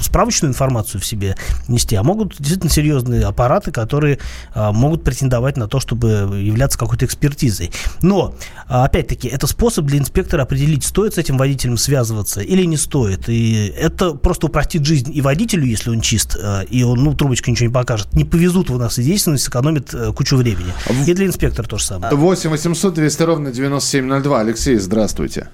справочную 0.00 0.50
информацию 0.50 1.00
в 1.00 1.06
себе 1.06 1.36
нести, 1.68 1.96
а 1.96 2.02
могут 2.02 2.36
действительно 2.38 2.70
серьезные 2.70 3.24
аппараты, 3.24 3.70
которые 3.70 4.18
э, 4.54 4.70
могут 4.72 5.04
претендовать 5.04 5.56
на 5.56 5.68
то, 5.68 5.80
чтобы 5.80 6.08
являться 6.42 6.78
какой-то 6.78 7.04
экспертизой. 7.04 7.70
Но, 8.02 8.34
опять-таки, 8.66 9.28
это 9.28 9.46
способ 9.46 9.84
для 9.84 9.98
инспектора 9.98 10.42
определить, 10.42 10.84
стоит 10.84 11.14
с 11.14 11.18
этим 11.18 11.36
водителем 11.36 11.76
связываться 11.76 12.40
или 12.40 12.64
не 12.64 12.76
стоит. 12.76 13.28
И 13.28 13.72
это 13.76 14.14
просто 14.14 14.46
упростит 14.46 14.84
жизнь 14.84 15.10
и 15.14 15.20
водителю, 15.20 15.49
водителю, 15.50 15.64
если 15.64 15.90
он 15.90 16.00
чист, 16.00 16.36
э, 16.36 16.64
и 16.66 16.82
он, 16.82 17.02
ну, 17.02 17.14
трубочка 17.14 17.50
ничего 17.50 17.68
не 17.68 17.74
покажет, 17.74 18.12
не 18.14 18.24
повезут 18.24 18.70
в 18.70 18.78
нас 18.78 18.98
единственность, 18.98 19.44
сэкономит 19.44 19.92
э, 19.94 20.12
кучу 20.12 20.36
времени. 20.36 20.72
И 21.06 21.14
для 21.14 21.26
инспектора 21.26 21.66
то 21.66 21.78
же 21.78 21.84
самое. 21.84 22.14
8 22.14 22.50
800 22.50 22.94
200 22.94 23.22
ровно 23.22 23.52
9702. 23.52 24.40
Алексей, 24.40 24.76
здравствуйте. 24.76 25.48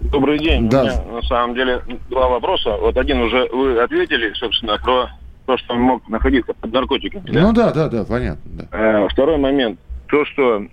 Добрый 0.00 0.38
день. 0.38 0.68
Да. 0.68 0.82
У 0.82 0.84
меня 0.84 1.02
на 1.12 1.22
самом 1.22 1.54
деле 1.54 1.82
два 2.08 2.28
вопроса. 2.28 2.76
Вот 2.80 2.96
один 2.96 3.20
уже 3.20 3.48
вы 3.52 3.80
ответили, 3.80 4.32
собственно, 4.34 4.78
про 4.78 5.10
то, 5.46 5.58
что 5.58 5.74
он 5.74 5.80
мог 5.80 6.08
находиться 6.08 6.52
под 6.54 6.72
наркотиками. 6.72 7.30
Да? 7.30 7.40
Ну 7.40 7.52
да, 7.52 7.72
да, 7.72 7.88
да, 7.88 8.04
понятно. 8.04 8.42
Да. 8.44 8.64
Э, 8.70 9.08
второй 9.10 9.38
момент. 9.38 9.78
То, 10.08 10.24
что 10.26 10.64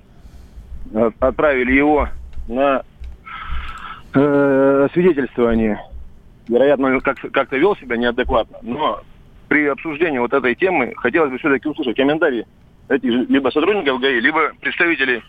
отправили 1.19 1.73
его 1.73 2.07
на 2.47 2.83
э, 4.13 4.87
свидетельствование. 4.93 5.79
Вероятно, 6.47 6.87
он 6.87 7.01
как- 7.01 7.31
как-то 7.31 7.57
вел 7.57 7.75
себя 7.75 7.97
неадекватно. 7.97 8.57
Но 8.61 9.01
при 9.47 9.65
обсуждении 9.65 10.19
вот 10.19 10.33
этой 10.33 10.55
темы 10.55 10.93
хотелось 10.97 11.31
бы 11.31 11.37
все-таки 11.37 11.67
услышать 11.67 11.95
комментарии 11.95 12.45
этих 12.89 13.29
либо 13.29 13.49
сотрудников 13.49 13.99
ГАИ, 13.99 14.19
либо 14.19 14.51
представителей 14.61 15.23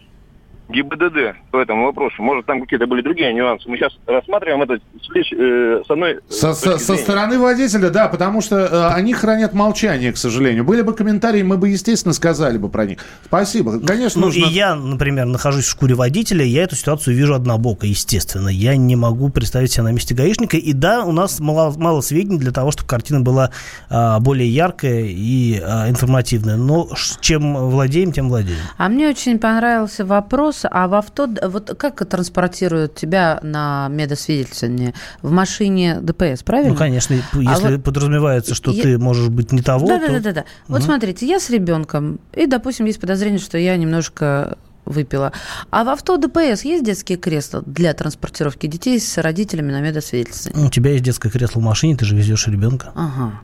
ГИБДД 0.69 1.37
по 1.51 1.59
этому 1.59 1.87
вопросу. 1.87 2.23
Может, 2.23 2.47
там 2.47 2.61
какие-то 2.61 2.87
были 2.87 3.03
другие 3.03 3.33
нюансы. 3.33 3.69
Мы 3.69 3.77
сейчас 3.77 3.93
рассматриваем 4.07 4.63
это 4.63 4.75
с, 4.77 5.33
э, 5.33 5.83
с 5.87 5.91
одной 5.91 6.19
со, 6.29 6.55
со, 6.55 6.79
со 6.79 6.97
стороны 6.97 7.39
водителя, 7.39 7.91
да, 7.91 8.09
потому 8.09 8.41
что 8.41 8.57
э, 8.57 8.95
они 8.95 9.15
хранят 9.15 9.53
молчание, 9.55 10.13
к 10.13 10.17
сожалению. 10.17 10.65
Были 10.65 10.83
бы 10.83 10.93
комментарии, 10.93 11.43
мы 11.43 11.57
бы, 11.57 11.69
естественно, 11.69 12.13
сказали 12.13 12.59
бы 12.59 12.69
про 12.69 12.85
них. 12.85 12.99
Спасибо. 13.25 13.79
Конечно, 13.81 14.21
ну, 14.21 14.27
нужно... 14.27 14.47
и 14.47 14.49
я, 14.49 14.75
например, 14.75 15.27
нахожусь 15.27 15.67
в 15.67 15.71
шкуре 15.71 15.95
водителя, 15.95 16.45
я 16.45 16.65
эту 16.65 16.75
ситуацию 16.75 17.17
вижу 17.17 17.35
однобоко, 17.35 17.87
естественно. 17.87 18.49
Я 18.49 18.77
не 18.77 18.97
могу 18.97 19.29
представить 19.29 19.73
себя 19.73 19.85
на 19.85 19.93
месте 19.93 20.15
гаишника. 20.15 20.57
И 20.57 20.73
да, 20.73 21.05
у 21.05 21.13
нас 21.13 21.39
мало, 21.39 21.73
мало 21.77 22.01
сведений 22.01 22.39
для 22.39 22.53
того, 22.53 22.73
чтобы 22.73 22.89
картина 22.89 23.21
была 23.21 23.51
а, 23.89 24.19
более 24.19 24.49
яркая 24.49 25.05
и 25.07 25.61
а, 25.63 25.89
информативная. 25.89 26.57
Но 26.57 26.89
чем 27.21 27.55
владеем, 27.71 28.13
тем 28.13 28.29
владеем. 28.29 28.59
А 28.79 28.89
мне 28.89 29.09
очень 29.09 29.39
понравился 29.39 30.05
вопрос 30.05 30.56
вопрос. 30.65 30.71
А 30.71 30.89
в 30.89 30.95
авто, 30.95 31.29
вот 31.49 31.75
как 31.79 32.07
транспортируют 32.09 32.95
тебя 32.95 33.39
на 33.43 33.89
медосвидетельствование? 33.89 34.95
В 35.23 35.31
машине 35.31 35.99
ДПС, 36.01 36.43
правильно? 36.43 36.73
Ну, 36.73 36.79
конечно, 36.79 37.15
если 37.15 37.47
а 37.47 37.59
вот 37.59 37.85
подразумевается, 37.85 38.55
что 38.55 38.71
я... 38.71 38.83
ты 38.83 38.99
можешь 38.99 39.29
быть 39.29 39.53
не 39.53 39.63
того, 39.63 39.87
да, 39.87 39.99
то... 39.99 40.07
Да, 40.07 40.13
да, 40.15 40.21
да, 40.21 40.33
да. 40.33 40.45
Вот 40.69 40.83
смотрите, 40.83 41.27
я 41.27 41.41
с 41.41 41.51
ребенком, 41.51 42.21
и, 42.35 42.47
допустим, 42.47 42.87
есть 42.87 43.01
подозрение, 43.01 43.41
что 43.41 43.59
я 43.59 43.77
немножко 43.77 44.59
выпила. 44.85 45.33
А 45.71 45.83
в 45.83 45.89
авто 45.89 46.17
ДПС 46.17 46.65
есть 46.65 46.85
детские 46.85 47.19
кресла 47.19 47.63
для 47.67 47.93
транспортировки 47.93 48.69
детей 48.69 49.01
с 49.01 49.19
родителями 49.19 49.73
на 49.73 49.81
медосвидетельствование? 49.81 50.67
У 50.67 50.71
тебя 50.71 50.93
есть 50.93 51.05
детское 51.05 51.29
кресло 51.29 51.59
в 51.59 51.63
машине, 51.65 51.97
ты 51.97 52.05
же 52.05 52.15
везешь 52.15 52.47
ребенка. 52.47 52.93
Ага, 52.95 53.41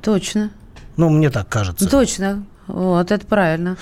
точно. 0.00 0.50
Ну, 0.96 1.10
мне 1.10 1.28
так 1.28 1.48
кажется. 1.48 1.88
Точно. 1.88 2.44
Вот, 2.66 3.12
это 3.12 3.26
правильно. 3.26 3.76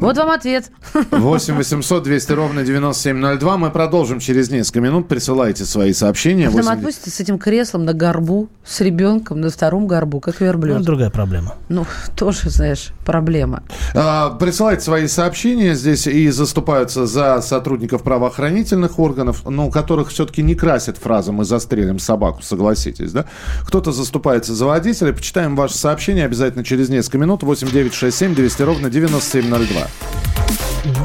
Вот 0.00 0.16
вам 0.16 0.30
ответ. 0.30 0.70
8 1.10 1.54
800 1.54 2.02
200 2.02 2.32
ровно 2.32 2.62
9702. 2.62 3.56
Мы 3.58 3.70
продолжим 3.70 4.18
через 4.18 4.50
несколько 4.50 4.80
минут. 4.80 5.08
Присылайте 5.08 5.64
свои 5.64 5.92
сообщения. 5.92 6.48
А 6.48 6.50
8... 6.50 6.64
Там 6.64 6.78
отпустите 6.78 7.10
с 7.10 7.20
этим 7.20 7.38
креслом 7.38 7.84
на 7.84 7.92
горбу, 7.92 8.48
с 8.64 8.80
ребенком 8.80 9.40
на 9.40 9.50
втором 9.50 9.86
горбу, 9.86 10.20
как 10.20 10.40
верблюд. 10.40 10.78
Ну, 10.78 10.84
другая 10.84 11.10
проблема. 11.10 11.56
Ну, 11.68 11.84
тоже, 12.16 12.48
знаешь, 12.48 12.92
проблема. 13.10 13.64
А, 13.92 14.30
присылайте 14.30 14.82
свои 14.82 15.08
сообщения 15.08 15.74
здесь 15.74 16.06
и 16.06 16.28
заступаются 16.28 17.06
за 17.06 17.40
сотрудников 17.40 18.04
правоохранительных 18.04 19.00
органов, 19.00 19.42
ну, 19.44 19.66
у 19.66 19.70
которых 19.72 20.10
все-таки 20.10 20.42
не 20.44 20.54
красят 20.54 20.96
фразу 20.96 21.32
«мы 21.32 21.44
застрелим 21.44 21.98
собаку», 21.98 22.42
согласитесь, 22.42 23.10
да? 23.10 23.24
Кто-то 23.66 23.90
заступается 23.90 24.54
за 24.54 24.64
водителя. 24.64 25.12
Почитаем 25.12 25.56
ваше 25.56 25.76
сообщение 25.76 26.24
обязательно 26.24 26.62
через 26.62 26.88
несколько 26.88 27.18
минут. 27.18 27.42
8 27.42 27.68
9 27.68 27.92
6 27.92 28.16
7 28.16 28.34
200 28.36 28.62
ровно 28.62 28.90
9702. 28.90 29.88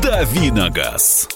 Дави 0.03 0.51
на 0.51 0.69
газ. 0.69 1.27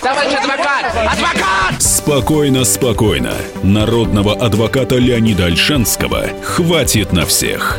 Товарищ 0.00 0.32
адвокат! 0.32 0.86
Адвокат! 0.86 1.82
Спокойно, 1.82 2.64
спокойно. 2.64 3.34
Народного 3.62 4.34
адвоката 4.34 4.96
Леонида 4.96 5.44
Альшанского 5.44 6.24
хватит 6.42 7.12
на 7.12 7.26
всех. 7.26 7.78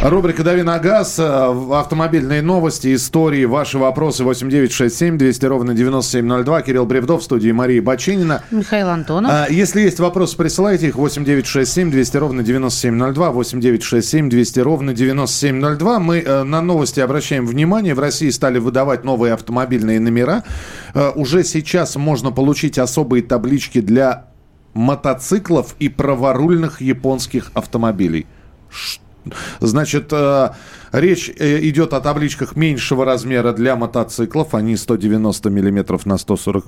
Рубрика 0.00 0.44
«Дави 0.44 0.62
на 0.62 0.78
газ», 0.78 1.18
э, 1.18 1.22
автомобильные 1.72 2.40
новости, 2.40 2.94
истории, 2.94 3.44
ваши 3.46 3.78
вопросы 3.78 4.22
8967 4.22 5.18
200 5.18 5.46
ровно 5.46 5.74
9702. 5.74 6.62
Кирилл 6.62 6.86
Бревдов 6.86 7.22
в 7.22 7.24
студии 7.24 7.50
Марии 7.50 7.80
Бачинина. 7.80 8.44
Михаил 8.52 8.90
Антонов. 8.90 9.32
А, 9.34 9.46
если 9.50 9.80
есть 9.80 9.98
вопросы, 9.98 10.36
присылайте 10.36 10.86
их 10.86 10.94
8967 10.94 11.90
200 11.90 12.16
ровно 12.16 12.42
9702. 12.44 13.30
8967 13.32 14.30
200 14.30 14.60
ровно 14.60 14.94
9702. 14.94 15.98
Мы 15.98 16.18
э, 16.20 16.42
на 16.44 16.62
новости 16.62 17.00
обращаем 17.00 17.44
внимание. 17.44 17.94
В 17.94 17.98
России 17.98 18.30
стали 18.30 18.60
выдавать 18.60 19.02
новые 19.02 19.34
автомобильные 19.34 19.98
номера. 19.98 20.44
Э, 20.94 21.10
уже 21.16 21.42
сейчас 21.42 21.96
можно 21.96 22.30
получить 22.30 22.78
особые 22.78 23.24
таблички 23.24 23.80
для 23.80 24.28
мотоциклов 24.74 25.74
и 25.80 25.88
праворульных 25.88 26.80
японских 26.80 27.50
автомобилей. 27.54 28.28
Что 28.70 29.07
Значит, 29.60 30.08
э, 30.12 30.50
речь 30.92 31.30
э, 31.38 31.60
идет 31.68 31.92
о 31.92 32.00
табличках 32.00 32.56
меньшего 32.56 33.04
размера 33.04 33.52
для 33.52 33.76
мотоциклов. 33.76 34.54
Они 34.54 34.76
190 34.76 35.50
миллиметров 35.50 36.06
на 36.06 36.18
140 36.18 36.66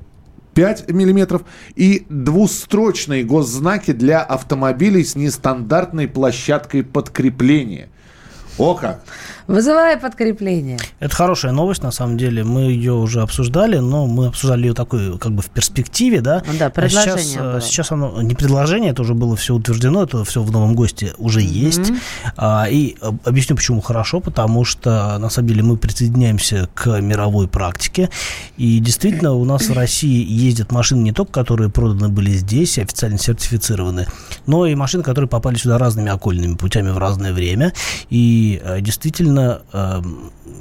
5 0.55 0.91
миллиметров 0.91 1.43
и 1.77 2.05
двустрочные 2.09 3.25
госзнаки 3.25 3.93
для 3.93 4.21
автомобилей 4.21 5.05
с 5.05 5.15
нестандартной 5.15 6.09
площадкой 6.09 6.83
подкрепления. 6.83 7.89
О 8.59 8.75
как! 8.75 9.03
Вызывая 9.51 9.99
подкрепление. 9.99 10.79
Это 11.01 11.13
хорошая 11.13 11.51
новость, 11.51 11.83
на 11.83 11.91
самом 11.91 12.17
деле. 12.17 12.45
Мы 12.45 12.71
ее 12.71 12.93
уже 12.93 13.21
обсуждали, 13.21 13.79
но 13.79 14.07
мы 14.07 14.29
обсуждали 14.29 14.69
ее 14.69 14.75
такой, 14.75 15.19
как 15.19 15.33
бы 15.33 15.43
в 15.43 15.47
перспективе, 15.47 16.21
да. 16.21 16.45
Да, 16.57 16.67
а 16.67 16.71
предложение. 16.71 17.19
сейчас, 17.19 17.37
э, 17.37 17.43
было. 17.43 17.61
сейчас 17.61 17.91
оно 17.91 18.23
не 18.23 18.37
предложение, 18.37 18.93
это 18.93 19.03
уже 19.03 19.15
было 19.15 19.35
все 19.35 19.57
утверждено, 19.57 20.05
это 20.05 20.25
все 20.25 20.41
в 20.41 20.53
новом 20.53 20.77
госте 20.77 21.15
уже 21.19 21.41
mm-hmm. 21.41 21.45
есть. 21.45 21.93
А, 22.37 22.69
и 22.71 22.97
объясню, 23.25 23.57
почему 23.57 23.81
хорошо, 23.81 24.21
потому 24.21 24.65
что 24.65 25.19
на 25.19 25.29
самом 25.31 25.49
деле 25.49 25.65
мы 25.65 25.77
присоединяемся 25.77 26.69
к 26.73 27.01
мировой 27.01 27.49
практике. 27.49 28.09
И 28.57 28.79
действительно, 28.79 29.33
у 29.33 29.45
нас 29.45 29.67
в 29.67 29.73
России 29.73 30.25
ездят 30.31 30.71
машины 30.71 31.03
не 31.03 31.13
только, 31.13 31.33
которые 31.33 31.71
проданы 31.71 32.09
были 32.09 32.31
здесь, 32.31 32.79
официально 32.79 33.19
сертифицированы, 33.19 34.07
но 34.47 34.65
и 34.67 34.77
машины, 34.77 35.03
которые 35.03 35.29
попали 35.29 35.57
сюда 35.57 35.77
разными 35.77 36.13
окольными 36.13 36.55
путями 36.55 36.91
в 36.91 36.99
разное 36.99 37.33
время. 37.33 37.73
И 38.11 38.61
э, 38.63 38.81
действительно 38.81 39.40
действительно 39.41 39.63
э, 39.73 40.03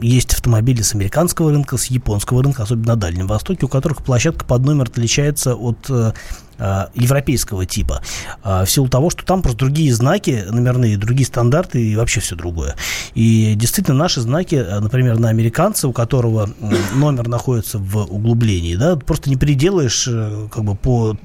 есть 0.01 0.33
автомобили 0.33 0.81
с 0.81 0.95
американского 0.95 1.51
рынка, 1.51 1.77
с 1.77 1.85
японского 1.85 2.43
рынка, 2.43 2.63
особенно 2.63 2.87
на 2.87 2.95
Дальнем 2.95 3.27
Востоке, 3.27 3.65
у 3.65 3.69
которых 3.69 4.03
площадка 4.03 4.45
под 4.45 4.63
номер 4.63 4.85
отличается 4.85 5.55
от 5.55 5.89
э, 5.89 6.13
э, 6.57 6.85
европейского 6.95 7.65
типа. 7.65 8.01
Э, 8.43 8.65
в 8.65 8.69
силу 8.69 8.87
того, 8.87 9.09
что 9.09 9.25
там 9.25 9.41
просто 9.41 9.59
другие 9.59 9.93
знаки 9.93 10.45
номерные, 10.49 10.97
другие 10.97 11.25
стандарты 11.25 11.83
и 11.83 11.95
вообще 11.95 12.19
все 12.19 12.35
другое. 12.35 12.75
И 13.13 13.55
действительно 13.55 13.97
наши 13.97 14.21
знаки, 14.21 14.55
э, 14.55 14.79
например, 14.79 15.19
на 15.19 15.29
американца, 15.29 15.87
у 15.87 15.93
которого 15.93 16.49
номер 16.93 17.27
находится 17.27 17.77
в 17.77 17.97
углублении, 17.97 18.75
да, 18.75 18.95
просто 18.95 19.29
не 19.29 19.35
переделаешь 19.35 20.07
э, 20.07 20.47
как 20.51 20.63
бы 20.63 20.75
по 20.75 21.17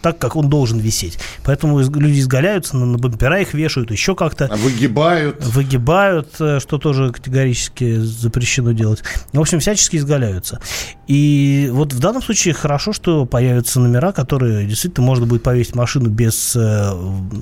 так, 0.00 0.18
как 0.18 0.36
он 0.36 0.48
должен 0.48 0.78
висеть. 0.78 1.18
Поэтому 1.44 1.78
люди 1.80 2.20
изгаляются, 2.20 2.76
на, 2.76 2.86
на 2.86 2.98
бампера 2.98 3.40
их 3.40 3.54
вешают, 3.54 3.90
еще 3.90 4.14
как-то. 4.14 4.46
А 4.46 4.56
выгибают. 4.56 5.44
Выгибают, 5.44 6.28
э, 6.40 6.60
что 6.60 6.78
тоже 6.78 7.10
категорически 7.10 7.96
запрещено 7.96 8.72
делать. 8.72 9.02
В 9.32 9.40
общем, 9.40 9.60
всячески 9.60 9.96
изгаляются. 9.96 10.60
И 11.06 11.68
вот 11.72 11.92
в 11.92 11.98
данном 11.98 12.22
случае 12.22 12.54
хорошо, 12.54 12.92
что 12.92 13.26
появятся 13.26 13.80
номера, 13.80 14.12
которые 14.12 14.66
действительно 14.66 15.06
можно 15.06 15.26
будет 15.26 15.42
повесить 15.42 15.74
машину 15.74 16.08
без 16.08 16.54
э, 16.56 16.92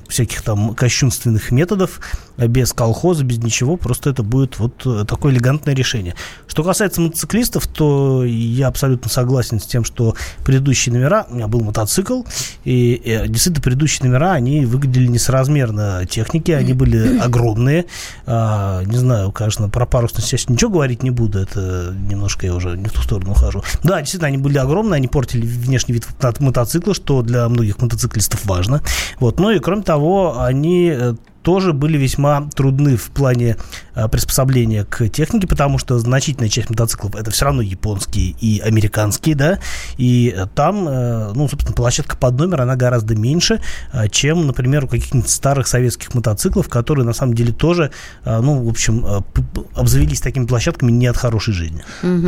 всяких 0.09 0.43
там 0.43 0.75
кощунственных 0.75 1.51
методов, 1.51 2.01
без 2.47 2.73
колхоза, 2.73 3.25
без 3.25 3.39
ничего. 3.39 3.77
Просто 3.77 4.11
это 4.11 4.23
будет 4.23 4.59
вот 4.59 4.87
э, 4.87 5.05
такое 5.07 5.33
элегантное 5.33 5.75
решение. 5.75 6.15
Что 6.47 6.63
касается 6.63 7.01
мотоциклистов, 7.01 7.67
то 7.67 8.25
я 8.25 8.69
абсолютно 8.69 9.11
согласен 9.11 9.61
с 9.61 9.67
тем, 9.67 9.85
что 9.85 10.15
предыдущие 10.45 10.95
номера, 10.95 11.27
у 11.29 11.35
меня 11.35 11.49
был 11.49 11.61
мотоцикл, 11.61 12.23
и, 12.65 12.95
и 12.95 13.29
действительно 13.29 13.63
предыдущие 13.63 14.09
номера, 14.09 14.33
они 14.33 14.65
выглядели 14.65 15.07
несоразмерно 15.07 16.07
техники, 16.09 16.53
они 16.53 16.73
были 16.73 17.19
огромные. 17.23 17.87
А, 18.27 18.83
не 18.85 18.97
знаю, 18.97 19.33
конечно, 19.33 19.69
про 19.69 19.87
парусность 19.87 20.33
я 20.33 20.39
ничего 20.49 20.71
говорить 20.71 21.03
не 21.03 21.11
буду, 21.11 21.41
это 21.41 21.95
немножко 22.09 22.47
я 22.47 22.55
уже 22.55 22.77
не 22.77 22.87
в 22.87 22.93
ту 22.93 23.03
сторону 23.03 23.33
ухожу. 23.33 23.63
Да, 23.83 23.99
действительно, 23.99 24.29
они 24.29 24.39
были 24.39 24.59
огромные, 24.59 24.97
они 24.97 25.09
портили 25.09 25.47
внешний 25.47 25.95
вид 25.95 26.07
мотоцикла, 26.41 26.95
что 26.95 27.23
для 27.23 27.49
многих 27.49 27.81
мотоциклистов 27.81 28.45
важно. 28.47 28.83
Вот. 29.19 29.41
Ну 29.41 29.51
и 29.51 29.59
кроме 29.59 29.83
того, 29.83 30.41
они 30.41 30.93
э, 30.95 31.15
тоже 31.49 31.73
были 31.73 31.97
весьма 31.97 32.47
трудны 32.55 32.99
в 32.99 33.09
плане 33.09 33.57
а, 33.95 34.07
приспособления 34.09 34.85
к 34.85 35.09
технике, 35.09 35.47
потому 35.47 35.79
что 35.79 35.99
значительная 35.99 36.51
часть 36.51 36.69
мотоциклов 36.69 37.15
это 37.15 37.31
все 37.31 37.47
равно 37.47 37.63
японские 37.63 38.37
и 38.39 38.61
американские, 38.61 39.35
да, 39.35 39.59
и 39.97 40.37
там, 40.55 40.87
э, 40.87 41.33
ну, 41.33 41.49
собственно, 41.49 41.75
площадка 41.75 42.19
под 42.19 42.39
номер, 42.39 42.61
она 42.61 42.77
гораздо 42.77 43.17
меньше, 43.17 43.63
а, 43.93 44.09
чем, 44.09 44.47
например, 44.47 44.85
у 44.85 44.89
каких-нибудь 44.89 45.31
старых 45.31 45.69
советских 45.69 46.13
мотоциклов, 46.13 46.69
которые 46.69 47.07
на 47.07 47.15
самом 47.15 47.33
деле 47.33 47.55
тоже, 47.55 47.93
а, 48.27 48.43
ну, 48.43 48.63
в 48.63 48.69
общем, 48.69 49.01
п- 49.33 49.63
обзавелись 49.75 50.21
такими 50.21 50.45
площадками 50.45 50.91
не 50.91 51.07
от 51.07 51.17
хорошей 51.17 51.55
жизни. 51.55 51.83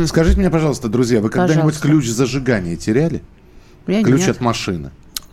Скажите 0.07 0.39
мне, 0.39 0.49
пожалуйста, 0.49 0.87
друзья, 0.89 1.21
вы 1.21 1.29
когда-нибудь 1.29 1.77
ключ 1.77 2.07
зажигания 2.07 2.75
теряли? 2.75 3.21
Я 3.85 4.01
Ключ 4.01 4.21
нет. 4.21 4.29
от 4.29 4.41
машины. 4.41 4.89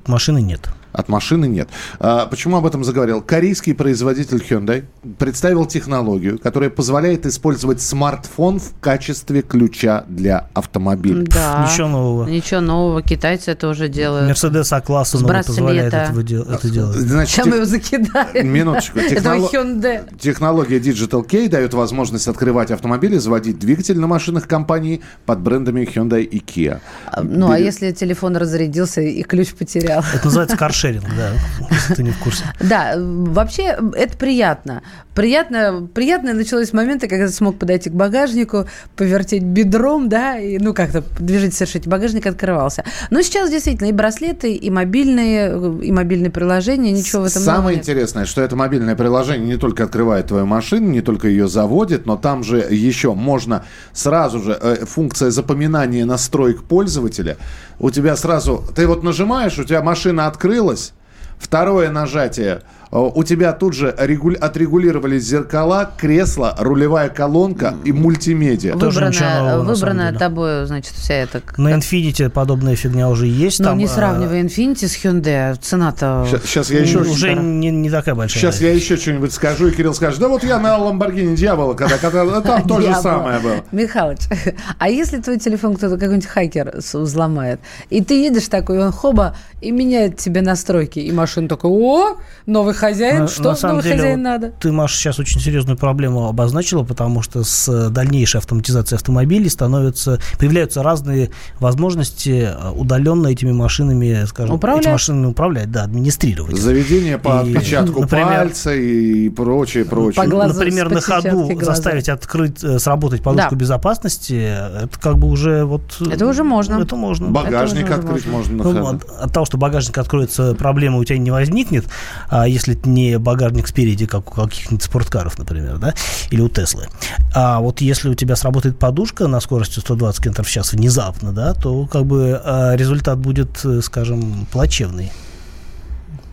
Машины 0.06 0.42
нет. 0.42 0.68
От 0.92 1.08
машины 1.08 1.46
нет. 1.46 1.68
А, 2.00 2.26
почему 2.26 2.56
об 2.56 2.66
этом 2.66 2.84
заговорил? 2.84 3.20
Корейский 3.22 3.74
производитель 3.74 4.38
Hyundai 4.38 4.84
представил 5.18 5.66
технологию, 5.66 6.38
которая 6.38 6.70
позволяет 6.70 7.26
использовать 7.26 7.80
смартфон 7.80 8.58
в 8.58 8.72
качестве 8.80 9.42
ключа 9.42 10.04
для 10.08 10.48
автомобиля. 10.54 11.24
Да. 11.24 11.68
Ничего 11.70 11.88
нового. 11.88 12.26
Ничего 12.28 12.60
нового. 12.60 13.02
Китайцы 13.02 13.50
это 13.50 13.68
уже 13.68 13.88
делают. 13.88 14.28
Мерседес 14.28 14.72
А-класса 14.72 15.18
позволяет 15.18 15.92
этого 15.94 16.20
это 16.20 16.70
делать. 16.70 16.96
Значит, 16.96 17.30
Сейчас 17.34 17.44
тех- 17.44 17.46
мы 17.46 17.56
его 17.56 17.64
закидаем. 17.66 18.48
Минуточку. 18.52 18.98
Этого 18.98 19.36
Техноло- 19.36 19.50
Hyundai. 19.52 20.18
Технология 20.18 20.78
Digital 20.78 21.26
Key 21.26 21.48
дает 21.48 21.74
возможность 21.74 22.28
открывать 22.28 22.70
автомобили, 22.70 23.18
заводить 23.18 23.58
двигатель 23.58 23.98
на 23.98 24.06
машинах 24.06 24.46
компании 24.48 25.00
под 25.26 25.40
брендами 25.40 25.82
Hyundai 25.82 26.22
и 26.22 26.38
Kia. 26.38 26.80
Ну, 27.22 27.50
а 27.50 27.56
Бери- 27.56 27.64
если 27.66 27.90
телефон 27.92 28.36
разрядился 28.36 29.00
и 29.00 29.22
ключ 29.22 29.54
потерял? 29.54 30.02
Это 30.14 30.24
называется 30.26 30.56
каршеринг, 30.56 30.77
да, 31.16 31.32
если 31.70 31.94
ты 31.94 32.02
не 32.02 32.10
в 32.10 32.18
курсе. 32.18 32.44
Да, 32.60 32.94
вообще 32.96 33.78
это 33.96 34.16
приятно. 34.16 34.82
Приятно, 35.14 35.88
приятно 35.92 36.32
началось 36.32 36.68
с 36.68 36.72
момента, 36.72 37.08
когда 37.08 37.26
ты 37.26 37.32
смог 37.32 37.58
подойти 37.58 37.90
к 37.90 37.92
багажнику, 37.92 38.66
повертеть 38.94 39.42
бедром, 39.42 40.08
да, 40.08 40.38
и 40.38 40.58
ну 40.58 40.74
как-то 40.74 41.02
движение 41.18 41.52
совершить, 41.52 41.88
багажник 41.88 42.26
открывался. 42.26 42.84
Но 43.10 43.22
сейчас 43.22 43.50
действительно 43.50 43.88
и 43.88 43.92
браслеты, 43.92 44.54
и 44.54 44.70
мобильные, 44.70 45.80
и 45.82 45.90
мобильные 45.90 46.30
приложения, 46.30 46.92
ничего 46.92 47.22
в 47.22 47.26
этом 47.26 47.42
Самое 47.42 47.76
нет. 47.76 47.84
интересное, 47.84 48.26
что 48.26 48.42
это 48.42 48.54
мобильное 48.54 48.94
приложение 48.94 49.48
не 49.48 49.56
только 49.56 49.84
открывает 49.84 50.28
твою 50.28 50.46
машину, 50.46 50.88
не 50.90 51.00
только 51.00 51.26
ее 51.28 51.48
заводит, 51.48 52.06
но 52.06 52.16
там 52.16 52.44
же 52.44 52.58
еще 52.58 53.14
можно 53.14 53.64
сразу 53.92 54.40
же 54.40 54.56
э, 54.60 54.84
функция 54.86 55.30
запоминания 55.30 56.04
настроек 56.04 56.62
пользователя. 56.62 57.38
У 57.80 57.90
тебя 57.90 58.16
сразу, 58.16 58.64
ты 58.74 58.86
вот 58.86 59.02
нажимаешь, 59.02 59.58
у 59.58 59.64
тебя 59.64 59.82
машина 59.82 60.26
открылась, 60.68 60.92
второе 61.38 61.90
нажатие, 61.90 62.62
у 62.90 63.24
тебя 63.24 63.52
тут 63.52 63.74
же 63.74 63.94
регуль- 63.98 64.36
отрегулировались 64.36 65.24
зеркала, 65.24 65.90
кресло, 65.96 66.54
рулевая 66.58 67.08
колонка 67.08 67.74
и 67.84 67.92
мультимедиа. 67.92 68.78
Тоже 68.78 69.06
ничего 69.06 69.26
Выбранная, 69.26 69.38
нового, 69.38 69.46
на 69.46 69.52
самом 69.52 69.66
выбранная 69.74 70.08
деле. 70.08 70.18
тобой, 70.18 70.66
значит, 70.66 70.94
вся 70.94 71.14
эта... 71.14 71.42
На 71.56 71.76
Infinity 71.76 72.30
подобная 72.30 72.76
фигня 72.76 73.08
уже 73.08 73.26
есть. 73.26 73.58
Ну, 73.60 73.66
там, 73.66 73.78
не 73.78 73.84
а, 73.84 73.88
сравнивай 73.88 74.42
Infiniti 74.42 74.86
с 74.86 75.04
Hyundai, 75.04 75.56
цена-то... 75.60 76.26
Сейчас 76.44 76.70
я 76.70 76.80
еще... 76.80 77.00
Уже 77.00 77.34
не, 77.34 77.70
не 77.70 77.90
такая 77.90 78.14
большая. 78.14 78.40
Сейчас 78.40 78.60
я 78.60 78.72
еще 78.72 78.96
что-нибудь 78.96 79.32
скажу, 79.32 79.68
и 79.68 79.70
Кирилл 79.70 79.94
скажет, 79.94 80.20
да 80.20 80.28
вот 80.28 80.42
я 80.44 80.58
на 80.58 80.76
Ламборгини 80.78 81.36
Дьявола, 81.36 81.74
когда, 81.74 81.98
когда 81.98 82.40
там 82.40 82.66
то 82.66 82.80
же 82.80 82.94
самое 82.94 83.40
было. 83.40 83.56
Михалыч, 83.72 84.20
а 84.78 84.88
если 84.88 85.20
твой 85.20 85.38
телефон 85.38 85.76
кто-то, 85.76 85.96
какой-нибудь 85.96 86.26
хакер 86.26 86.74
взломает, 86.74 87.60
и 87.90 88.02
ты 88.02 88.14
едешь 88.14 88.48
такой, 88.48 88.82
он 88.84 88.92
хоба, 88.92 89.36
и 89.60 89.70
меняет 89.70 90.16
тебе 90.16 90.40
настройки, 90.40 90.98
и 90.98 91.12
машина 91.12 91.48
такой, 91.48 91.70
о, 91.70 92.16
новый 92.46 92.74
хозяин, 92.78 93.20
На- 93.22 93.28
что 93.28 93.42
на 93.50 93.54
самом 93.56 93.76
новый 93.76 93.82
деле, 93.84 93.96
хозяин 93.96 94.18
вот 94.18 94.24
надо? 94.24 94.52
Ты, 94.60 94.72
Маша, 94.72 94.96
сейчас 94.96 95.18
очень 95.18 95.40
серьезную 95.40 95.76
проблему 95.76 96.28
обозначила, 96.28 96.82
потому 96.84 97.22
что 97.22 97.44
с 97.44 97.68
э, 97.68 97.90
дальнейшей 97.90 98.38
автоматизацией 98.38 98.96
автомобилей 98.96 99.48
становятся, 99.50 100.18
появляются 100.38 100.82
разные 100.82 101.30
возможности 101.60 102.48
э, 102.50 102.70
удаленно 102.74 103.28
этими 103.28 103.52
машинами, 103.52 104.24
скажем, 104.26 104.54
Управлять. 104.56 104.82
этими 104.82 104.92
машинами 104.92 105.26
управлять, 105.26 105.70
да, 105.70 105.84
администрировать. 105.84 106.56
Заведение 106.56 107.18
по 107.18 107.42
И, 107.44 107.54
отпечатку 107.54 108.00
например, 108.00 108.26
пальца 108.38 108.74
и 108.74 109.28
прочее, 109.28 109.84
прочее. 109.84 110.22
По 110.24 110.28
глазу 110.28 110.54
Например, 110.58 110.90
на 110.90 111.00
ходу 111.00 111.46
глаза. 111.48 111.64
заставить 111.64 112.08
открыть, 112.08 112.62
э, 112.64 112.78
сработать 112.78 113.22
подушку 113.22 113.50
Да. 113.54 113.56
безопасности, 113.56 114.34
это 114.34 114.98
как 115.00 115.18
бы 115.18 115.28
уже 115.28 115.64
вот... 115.64 115.82
Это 116.10 116.26
уже 116.26 116.44
можно. 116.44 116.80
Это 116.80 116.96
можно. 116.96 117.28
Багажник 117.28 117.86
Это 117.86 117.98
уже 117.98 118.00
открыть 118.00 118.26
можно 118.26 118.56
на 118.56 118.64
Ну, 118.64 118.72
ходу. 118.86 118.86
от, 118.96 119.20
от 119.24 119.32
того, 119.32 119.46
что 119.46 119.58
багажник 119.58 119.98
откроется, 119.98 120.54
проблемы 120.54 120.98
у 120.98 121.04
тебя 121.04 121.18
не 121.18 121.30
возникнет, 121.30 121.84
а 122.30 122.46
если 122.48 122.67
это 122.72 122.88
не 122.88 123.18
багажник 123.18 123.68
спереди, 123.68 124.06
как 124.06 124.30
у 124.30 124.34
каких-нибудь 124.42 124.82
спорткаров, 124.82 125.38
например, 125.38 125.78
да, 125.78 125.94
или 126.30 126.40
у 126.40 126.48
Теслы. 126.48 126.88
А 127.34 127.60
вот 127.60 127.80
если 127.80 128.08
у 128.08 128.14
тебя 128.14 128.36
сработает 128.36 128.78
подушка 128.78 129.26
на 129.26 129.40
скорости 129.40 129.80
120 129.80 130.22
км 130.22 130.42
в 130.42 130.50
час 130.50 130.72
внезапно, 130.72 131.32
да, 131.32 131.54
то 131.54 131.86
как 131.86 132.06
бы 132.06 132.40
а, 132.44 132.74
результат 132.76 133.18
будет, 133.18 133.64
э, 133.64 133.80
скажем, 133.82 134.46
плачевный. 134.50 135.12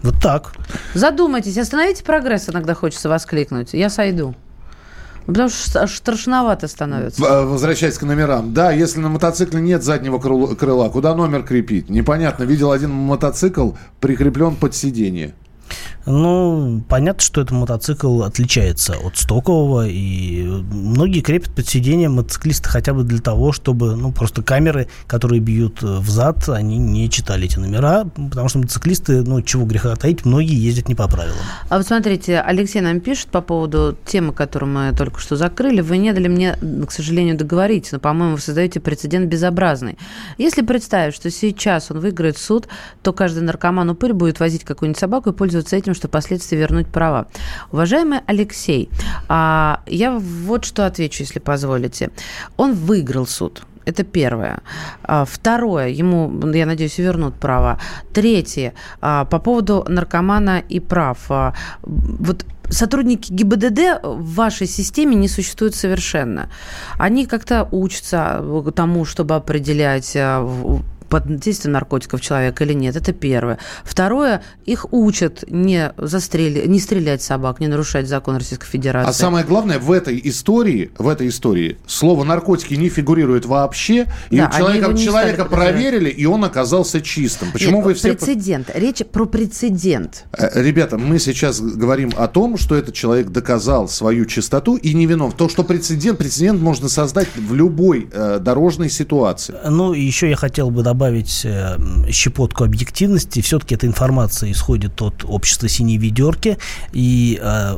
Вот 0.03 0.21
так. 0.21 0.53
Задумайтесь, 0.93 1.57
остановите 1.57 2.03
прогресс, 2.03 2.47
иногда 2.49 2.75
хочется 2.75 3.09
воскликнуть. 3.09 3.73
Я 3.73 3.89
сойду. 3.89 4.35
Потому 5.25 5.49
что 5.49 5.87
страшновато 5.87 6.67
становится. 6.67 7.21
Возвращаясь 7.21 7.97
к 7.97 8.03
номерам. 8.03 8.53
Да, 8.53 8.71
если 8.71 8.99
на 8.99 9.09
мотоцикле 9.09 9.59
нет 9.59 9.83
заднего 9.83 10.19
крыл- 10.19 10.55
крыла, 10.55 10.89
куда 10.89 11.15
номер 11.15 11.43
крепить? 11.43 11.89
Непонятно. 11.89 12.43
Видел 12.43 12.71
один 12.71 12.91
мотоцикл, 12.91 13.71
прикреплен 13.99 14.55
под 14.55 14.75
сиденье. 14.75 15.33
Ну, 16.05 16.83
понятно, 16.87 17.21
что 17.21 17.41
этот 17.41 17.51
мотоцикл 17.51 18.21
отличается 18.23 18.95
от 19.03 19.17
стокового, 19.17 19.87
и 19.87 20.43
многие 20.43 21.21
крепят 21.21 21.53
под 21.55 21.67
сиденье 21.67 22.09
мотоциклиста 22.09 22.69
хотя 22.69 22.93
бы 22.93 23.03
для 23.03 23.19
того, 23.19 23.51
чтобы, 23.51 23.95
ну, 23.95 24.11
просто 24.11 24.43
камеры, 24.43 24.87
которые 25.07 25.41
бьют 25.41 25.81
э, 25.81 25.97
в 25.99 26.09
зад, 26.09 26.47
они 26.49 26.77
не 26.77 27.09
читали 27.09 27.45
эти 27.45 27.57
номера, 27.57 28.05
потому 28.15 28.49
что 28.49 28.59
мотоциклисты, 28.59 29.23
ну, 29.23 29.41
чего 29.41 29.65
греха 29.65 29.95
таить, 29.95 30.25
многие 30.25 30.55
ездят 30.55 30.89
не 30.89 30.95
по 30.95 31.07
правилам. 31.07 31.37
А 31.69 31.77
вот 31.77 31.87
смотрите, 31.87 32.39
Алексей 32.39 32.81
нам 32.81 32.99
пишет 32.99 33.29
по 33.29 33.41
поводу 33.41 33.97
темы, 34.05 34.31
которую 34.31 34.71
мы 34.71 34.95
только 34.95 35.19
что 35.19 35.35
закрыли. 35.35 35.81
Вы 35.81 35.97
не 35.97 36.13
дали 36.13 36.27
мне, 36.27 36.55
к 36.87 36.91
сожалению, 36.91 37.35
договорить, 37.35 37.89
но, 37.91 37.99
по-моему, 37.99 38.35
вы 38.35 38.41
создаете 38.41 38.79
прецедент 38.79 39.27
безобразный. 39.27 39.97
Если 40.37 40.61
представить, 40.61 41.15
что 41.15 41.31
сейчас 41.31 41.89
он 41.89 41.99
выиграет 41.99 42.37
суд, 42.37 42.67
то 43.01 43.11
каждый 43.11 43.41
наркоман-упырь 43.41 44.13
будет 44.13 44.39
возить 44.39 44.63
какую-нибудь 44.63 44.99
собаку 44.99 45.31
и 45.31 45.33
пользоваться 45.33 45.54
этим, 45.73 45.93
чтобы 45.93 46.09
впоследствии 46.09 46.57
вернуть 46.57 46.87
права. 46.87 47.27
Уважаемый 47.71 48.19
Алексей, 48.27 48.89
а, 49.27 49.81
я 49.87 50.11
вот 50.17 50.65
что 50.65 50.85
отвечу, 50.85 51.23
если 51.23 51.39
позволите. 51.39 52.09
Он 52.57 52.73
выиграл 52.73 53.27
суд. 53.27 53.63
Это 53.85 54.03
первое. 54.03 54.61
А, 55.03 55.25
Второе, 55.25 55.89
ему, 55.89 56.31
я 56.53 56.65
надеюсь, 56.65 56.97
вернут 56.97 57.35
права. 57.35 57.79
Третье, 58.13 58.73
а, 59.01 59.25
по 59.25 59.39
поводу 59.39 59.85
наркомана 59.87 60.59
и 60.59 60.79
прав. 60.79 61.17
А, 61.29 61.53
Вот 61.83 62.45
сотрудники 62.69 63.31
ГИБДД 63.31 64.03
в 64.03 64.33
вашей 64.33 64.67
системе 64.67 65.15
не 65.15 65.27
существуют 65.27 65.75
совершенно. 65.75 66.49
Они 66.97 67.27
как-то 67.27 67.67
учатся 67.71 68.43
тому, 68.75 69.05
чтобы 69.05 69.35
определять 69.35 70.17
под 71.09 71.39
действием 71.39 71.73
наркотиков 71.73 72.21
человека 72.21 72.63
или 72.63 72.73
нет. 72.73 72.95
Это 72.95 73.13
первое. 73.13 73.59
Второе, 73.83 74.41
их 74.65 74.91
учат 74.91 75.43
не, 75.49 75.93
застрели... 75.97 76.67
не 76.67 76.79
стрелять 76.79 77.21
собак, 77.21 77.59
не 77.59 77.67
нарушать 77.67 78.07
закон 78.07 78.37
Российской 78.37 78.67
Федерации. 78.67 79.09
А 79.09 79.13
самое 79.13 79.45
главное, 79.45 79.79
в 79.79 79.91
этой 79.91 80.19
истории, 80.23 80.91
в 80.97 81.07
этой 81.07 81.27
истории 81.27 81.77
слово 81.87 82.23
наркотики 82.23 82.73
не 82.73 82.89
фигурирует 82.89 83.45
вообще. 83.45 84.05
И 84.29 84.37
Да, 84.37 84.51
человека, 84.55 84.97
человека 84.97 85.45
проверили, 85.45 86.09
и 86.09 86.25
он 86.25 86.43
оказался 86.43 87.01
чистым. 87.01 87.51
Почему 87.51 87.77
Нет, 87.77 87.85
вы 87.85 87.93
все... 87.93 88.13
Прецедент. 88.13 88.71
Речь 88.73 89.03
про 89.05 89.25
прецедент. 89.25 90.25
Э, 90.37 90.61
Ребята, 90.61 90.97
мы 90.97 91.19
сейчас 91.19 91.61
говорим 91.61 92.11
о 92.17 92.27
том, 92.27 92.57
что 92.57 92.75
этот 92.75 92.95
человек 92.95 93.29
доказал 93.29 93.87
свою 93.87 94.25
чистоту 94.25 94.75
и 94.75 94.93
не 94.93 95.05
виновен. 95.05 95.31
То, 95.31 95.49
что 95.49 95.63
прецедент, 95.63 96.17
прецедент 96.17 96.61
можно 96.61 96.89
создать 96.89 97.27
в 97.35 97.53
любой 97.53 98.09
э, 98.11 98.39
дорожной 98.39 98.89
ситуации. 98.89 99.55
Ну, 99.69 99.93
еще 99.93 100.29
я 100.29 100.35
хотел 100.35 100.69
бы 100.69 100.81
добавить 100.83 100.94
э, 101.45 101.75
м, 101.75 102.11
щепотку 102.11 102.63
объективности. 102.63 103.41
Все-таки 103.41 103.75
эта 103.75 103.87
информация 103.87 104.51
исходит 104.51 105.01
от 105.01 105.25
общества 105.25 105.69
«Синей 105.69 105.97
ведерки». 105.97 106.57
И 106.91 107.39
э, 107.41 107.75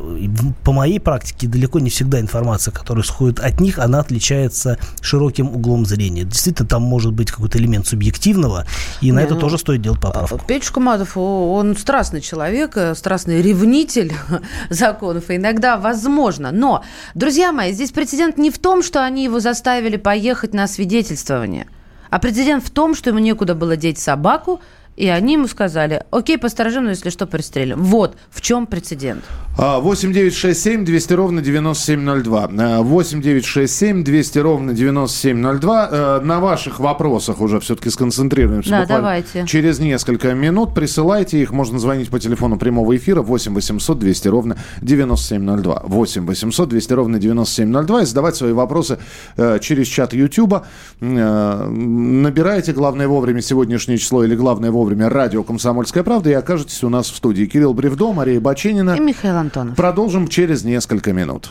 по 0.64 0.72
моей 0.72 1.00
практике 1.00 1.46
далеко 1.46 1.78
не 1.80 1.90
всегда 1.90 2.20
информация, 2.20 2.72
которая 2.72 3.04
исходит 3.04 3.40
от 3.40 3.60
них, 3.60 3.78
она 3.78 4.00
отличается 4.00 4.78
широким 5.00 5.48
углом 5.48 5.86
зрения. 5.86 6.24
Действительно, 6.24 6.68
там 6.68 6.82
может 6.82 7.12
быть 7.12 7.30
какой-то 7.30 7.58
элемент 7.58 7.86
субъективного, 7.86 8.66
и 9.00 9.12
на 9.12 9.20
Не, 9.20 9.24
это 9.24 9.34
ну, 9.34 9.40
тоже 9.40 9.58
стоит 9.58 9.82
делать 9.82 10.00
поправку. 10.00 10.40
Петюшка 10.46 10.80
Матов, 10.80 11.16
о, 11.16 11.54
он 11.54 11.76
страстный 11.76 12.20
человек, 12.20 12.76
э, 12.76 12.94
страстный 12.94 13.42
ревнитель 13.42 14.12
законов, 14.70 15.30
и 15.30 15.36
иногда 15.36 15.76
возможно. 15.76 16.50
Но, 16.52 16.84
друзья 17.14 17.52
мои, 17.52 17.72
здесь 17.72 17.92
прецедент 17.92 18.38
не 18.38 18.50
в 18.50 18.58
том, 18.58 18.82
что 18.82 19.04
они 19.04 19.24
его 19.24 19.40
заставили 19.40 19.96
поехать 19.96 20.54
на 20.54 20.66
свидетельствование, 20.66 21.66
а 22.10 22.18
прецедент 22.18 22.64
в 22.64 22.70
том, 22.70 22.94
что 22.94 23.10
ему 23.10 23.18
некуда 23.18 23.54
было 23.54 23.76
деть 23.76 23.98
собаку, 23.98 24.60
И 24.98 25.06
они 25.06 25.34
ему 25.34 25.46
сказали, 25.46 26.02
окей, 26.10 26.38
посторожим, 26.38 26.84
но 26.84 26.90
если 26.90 27.10
что, 27.10 27.26
пристрелим. 27.26 27.84
Вот 27.84 28.16
в 28.30 28.40
чем 28.40 28.66
прецедент. 28.66 29.22
А, 29.56 29.78
8 29.78 30.12
9 30.12 30.34
6 30.34 30.60
7 30.60 30.84
200 30.84 31.12
ровно 31.12 31.40
9702. 31.40 32.50
А, 32.58 32.82
8 32.82 33.22
9 33.22 33.44
6 33.44 33.72
7 33.72 34.02
200 34.02 34.38
ровно 34.40 34.72
9702. 34.72 35.88
Э, 35.90 36.20
На 36.24 36.40
ваших 36.40 36.80
вопросах 36.80 37.40
уже 37.40 37.60
все-таки 37.60 37.90
сконцентрируемся. 37.90 38.70
Да, 38.70 38.86
давайте. 38.86 39.44
Через 39.46 39.78
несколько 39.78 40.34
минут 40.34 40.74
присылайте 40.74 41.40
их. 41.40 41.52
Можно 41.52 41.78
звонить 41.78 42.10
по 42.10 42.18
телефону 42.18 42.58
прямого 42.58 42.96
эфира 42.96 43.22
8 43.22 43.54
800 43.54 43.98
200 44.00 44.28
ровно 44.28 44.56
9702. 44.82 45.82
8 45.86 46.26
800 46.26 46.68
200 46.68 46.92
ровно 46.92 47.18
9702. 47.20 48.02
И 48.02 48.04
задавать 48.04 48.34
свои 48.34 48.52
вопросы 48.52 48.98
э, 49.36 49.60
через 49.60 49.86
чат 49.86 50.12
Ютуба. 50.12 50.66
Э, 51.00 51.68
Набирайте 51.68 52.72
главное 52.72 53.06
вовремя 53.06 53.42
сегодняшнее 53.42 53.98
число 53.98 54.24
или 54.24 54.34
главное 54.34 54.72
вовремя 54.72 54.87
радио 54.96 55.42
«Комсомольская 55.44 56.02
правда» 56.02 56.30
и 56.30 56.34
окажетесь 56.34 56.82
у 56.84 56.88
нас 56.88 57.10
в 57.10 57.16
студии. 57.16 57.44
Кирилл 57.46 57.74
Бревдо, 57.74 58.12
Мария 58.12 58.40
Баченина. 58.40 58.96
И 58.96 59.00
Михаил 59.00 59.36
Антонов. 59.36 59.76
Продолжим 59.76 60.28
через 60.28 60.64
несколько 60.64 61.12
минут. 61.12 61.50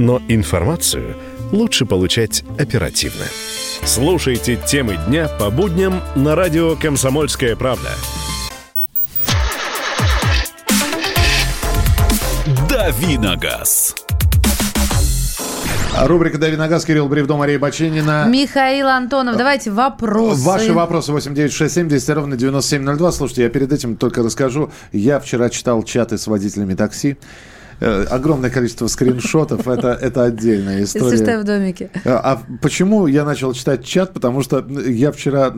Но 0.00 0.18
информацию 0.28 1.14
лучше 1.52 1.84
получать 1.84 2.42
оперативно. 2.58 3.26
Слушайте 3.84 4.56
темы 4.56 4.98
дня 5.06 5.28
по 5.28 5.50
будням 5.50 6.00
на 6.14 6.34
радио 6.34 6.74
«Комсомольская 6.74 7.54
правда». 7.54 7.90
Давиногаз. 12.66 13.94
А 15.94 16.08
Рубрика 16.08 16.38
«Дави 16.38 16.56
на 16.56 16.66
газ», 16.66 16.86
Кирилл 16.86 17.06
Бревдо, 17.06 17.36
Мария 17.36 17.58
Баченина. 17.58 18.24
Михаил 18.26 18.88
Антонов, 18.88 19.36
давайте 19.36 19.70
вопросы. 19.70 20.40
Ваши 20.40 20.72
вопросы 20.72 21.12
8967 21.12 21.88
200 21.90 22.10
ровно 22.12 22.36
9702. 22.38 23.12
Слушайте, 23.12 23.42
я 23.42 23.50
перед 23.50 23.70
этим 23.70 23.96
только 23.96 24.22
расскажу. 24.22 24.72
Я 24.92 25.20
вчера 25.20 25.50
читал 25.50 25.82
чаты 25.82 26.16
с 26.16 26.26
водителями 26.26 26.72
такси. 26.72 27.18
Э, 27.80 28.04
Огромное 28.04 28.50
количество 28.50 28.86
скриншотов. 28.86 29.66
Это, 29.66 29.88
это 29.92 30.24
отдельная 30.24 30.80
Если 30.80 30.98
история. 30.98 31.16
что, 31.16 31.30
я 31.30 31.40
в 31.40 31.44
домике. 31.44 31.90
А 32.04 32.20
а 32.32 32.42
почему 32.60 33.06
я 33.06 33.24
начал 33.24 33.52
читать 33.54 33.84
чат? 33.84 34.12
Потому 34.12 34.42
что 34.42 34.64
я 34.86 35.10
вчера 35.12 35.50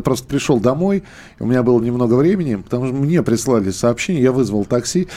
просто 0.00 0.26
пришел 0.26 0.58
домой, 0.58 1.04
у 1.38 1.46
меня 1.46 1.62
было 1.62 1.80
немного 1.80 2.14
времени, 2.14 2.56
потому 2.56 2.86
что 2.86 2.94
мне 2.94 3.22
прислали 3.22 3.70
сообщение, 3.70 4.22
я 4.22 4.32
вызвал 4.32 4.64
такси, 4.64 5.08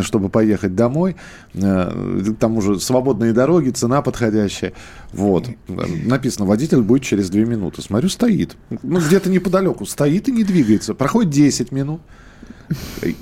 чтобы 0.00 0.28
поехать 0.30 0.74
домой. 0.74 1.16
Э, 1.54 1.92
Там 2.40 2.56
уже 2.56 2.80
свободные 2.80 3.32
дороги, 3.32 3.70
цена 3.70 4.00
подходящая. 4.02 4.72
Вот. 5.12 5.48
Написано, 5.68 6.46
водитель 6.46 6.80
будет 6.80 7.02
через 7.02 7.28
две 7.30 7.44
минуты. 7.44 7.82
Смотрю, 7.82 8.08
стоит. 8.08 8.56
Ну, 8.82 9.00
где-то 9.00 9.28
неподалеку. 9.30 9.84
Стоит 9.86 10.28
и 10.28 10.32
не 10.32 10.44
двигается. 10.44 10.94
Проходит 10.94 11.30
10 11.30 11.72
минут. 11.72 12.00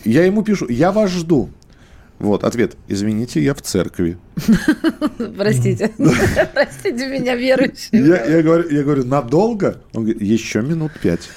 Я 0.05 0.25
ему 0.25 0.43
пишу, 0.43 0.69
я 0.69 0.93
вас 0.93 1.11
жду. 1.11 1.51
Вот, 2.19 2.45
ответ. 2.45 2.77
Извините, 2.89 3.43
я 3.43 3.53
в 3.55 3.61
церкви. 3.63 4.17
Простите. 5.37 5.93
Простите 6.55 7.09
меня, 7.09 7.37
верующие. 7.37 8.07
Я, 8.07 8.25
я 8.25 8.43
говорю, 8.43 8.69
я 8.71 8.83
говорю, 8.83 9.05
надолго? 9.05 9.81
Он 9.95 10.05
говорит, 10.05 10.23
еще 10.23 10.63
минут 10.63 10.93
пять. 11.03 11.29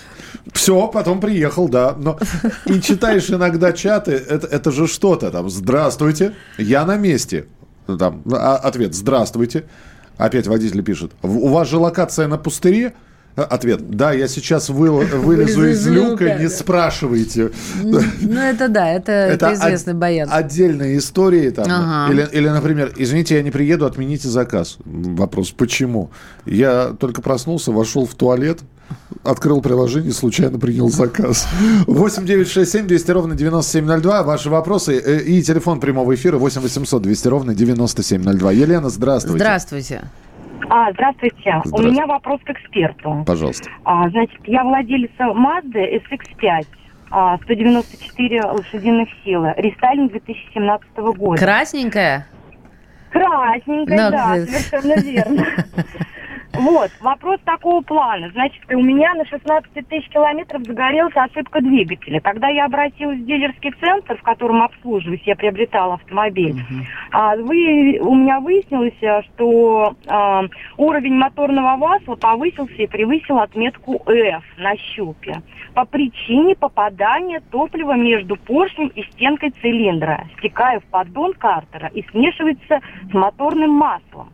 Все, 0.54 0.88
потом 0.88 1.20
приехал, 1.20 1.68
да. 1.68 1.96
Но 1.98 2.18
и 2.66 2.80
читаешь 2.82 3.30
иногда 3.30 3.74
чаты, 3.74 4.12
это, 4.14 4.48
это 4.48 4.72
же 4.72 4.88
что-то 4.88 5.32
там. 5.32 5.50
Здравствуйте, 5.50 6.34
я 6.58 6.86
на 6.86 6.96
месте. 6.98 7.46
Там, 7.88 8.22
а- 8.32 8.58
ответ, 8.58 8.94
здравствуйте. 8.96 9.66
Опять 10.18 10.48
водитель 10.48 10.84
пишет, 10.84 11.12
«В- 11.22 11.38
у 11.38 11.48
вас 11.48 11.68
же 11.70 11.78
локация 11.78 12.28
на 12.28 12.38
пустыре? 12.38 12.94
А- 13.40 13.44
Ответ, 13.46 13.90
да, 13.90 14.12
я 14.12 14.28
сейчас 14.28 14.70
выл- 14.70 15.06
вылезу 15.18 15.68
из 15.68 15.88
люка, 15.88 16.36
не 16.36 16.50
спрашивайте. 16.50 17.52
Ну, 17.84 18.00
это 18.40 18.68
да, 18.68 18.90
это, 18.90 19.12
это, 19.12 19.54
известный 19.54 19.94
баян. 19.94 20.30
Отдельные 20.32 20.98
истории 20.98 21.50
там. 21.50 21.66
Ага. 21.70 22.14
Или, 22.14 22.28
или, 22.32 22.50
например, 22.50 22.94
извините, 22.98 23.36
я 23.36 23.44
не 23.44 23.52
приеду, 23.52 23.86
отмените 23.86 24.28
заказ. 24.28 24.78
Вопрос, 24.86 25.52
почему? 25.52 26.12
Я 26.46 26.96
только 27.00 27.22
проснулся, 27.22 27.72
вошел 27.72 28.06
в 28.06 28.16
туалет, 28.16 28.60
открыл 29.24 29.62
приложение, 29.62 30.12
случайно 30.12 30.60
принял 30.60 30.90
заказ. 30.90 31.48
8 31.88 32.26
9 32.26 32.48
6 32.50 32.72
7 32.72 32.88
200 32.88 33.12
ровно 33.12 33.36
9702. 33.36 34.24
Ваши 34.24 34.50
вопросы 34.50 34.98
э, 34.98 35.22
и 35.22 35.42
телефон 35.42 35.80
прямого 35.80 36.14
эфира 36.16 36.38
8 36.38 36.62
800 36.62 37.02
200 37.02 37.28
ровно 37.28 37.56
9702. 37.56 38.52
Елена, 38.52 38.90
здравствуйте. 38.90 39.38
Здравствуйте. 39.38 40.04
А, 40.70 40.92
здравствуйте. 40.92 41.36
У 41.38 41.42
Здравствуйте. 41.68 41.92
меня 41.92 42.06
вопрос 42.08 42.40
к 42.44 42.50
эксперту. 42.52 43.24
Пожалуйста. 43.26 43.70
А, 43.86 44.08
значит, 44.10 44.40
я 44.46 44.64
владелица 44.64 45.24
Mazda 45.24 46.02
SX5. 46.04 46.66
а, 47.12 47.38
194 47.40 48.44
лошадиных 48.44 49.10
силы. 49.24 49.54
Рестайлинг 49.58 50.12
2017 50.12 50.88
года. 51.18 51.40
Красненькая? 51.42 52.28
Красненькая, 53.12 53.98
Ну, 54.06 54.12
да, 54.12 54.36
совершенно 54.46 55.02
верно. 55.02 55.46
Вот, 56.60 56.92
вопрос 57.00 57.40
такого 57.46 57.82
плана. 57.82 58.30
Значит, 58.32 58.62
у 58.70 58.82
меня 58.82 59.14
на 59.14 59.26
16 59.26 59.88
тысяч 59.88 60.10
километров 60.10 60.64
загорелась 60.66 61.16
ошибка 61.16 61.62
двигателя. 61.62 62.20
Когда 62.20 62.50
я 62.50 62.66
обратилась 62.66 63.18
в 63.18 63.26
дилерский 63.26 63.72
центр, 63.80 64.18
в 64.18 64.22
котором 64.24 64.62
обслуживаюсь, 64.62 65.22
я 65.26 65.38
приобретала 65.38 65.94
автомобиль, 65.94 66.56
а, 67.12 67.38
вы, 67.38 67.98
у 68.02 68.14
меня 68.14 68.42
выяснилось, 68.42 69.02
а, 69.02 69.24
что 69.24 69.96
а, 70.08 70.44
уровень 70.76 71.16
моторного 71.16 71.78
масла 71.78 72.16
повысился 72.16 72.74
и 72.74 72.88
превысил 72.88 73.40
отметку 73.40 74.02
F 74.06 74.44
на 74.58 74.76
щупе 74.76 75.42
по 75.74 75.86
причине 75.86 76.56
попадания 76.56 77.42
топлива 77.52 77.94
между 77.94 78.36
поршнем 78.36 78.88
и 78.88 79.04
стенкой 79.04 79.52
цилиндра, 79.62 80.28
стекая 80.38 80.82
в 80.82 80.84
поддон 80.86 81.34
картера 81.34 81.88
и 81.94 82.04
смешивается 82.12 82.82
с 83.10 83.14
моторным 83.14 83.72
маслом. 83.72 84.30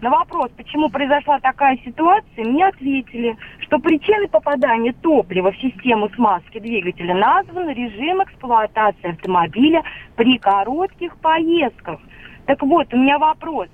На 0.00 0.08
вопрос, 0.08 0.50
почему 0.56 0.88
произошла 0.88 1.38
такая 1.40 1.76
ситуация, 1.84 2.44
мне 2.44 2.66
ответили, 2.66 3.36
что 3.60 3.78
причиной 3.78 4.28
попадания 4.28 4.94
топлива 4.94 5.52
в 5.52 5.56
систему 5.58 6.08
смазки 6.10 6.58
двигателя 6.58 7.14
назван 7.14 7.68
режим 7.68 8.22
эксплуатации 8.22 9.10
автомобиля 9.10 9.82
при 10.16 10.38
коротких 10.38 11.16
поездках. 11.18 12.00
Так 12.46 12.62
вот, 12.62 12.92
у 12.94 12.96
меня 12.96 13.18
вопрос. 13.18 13.68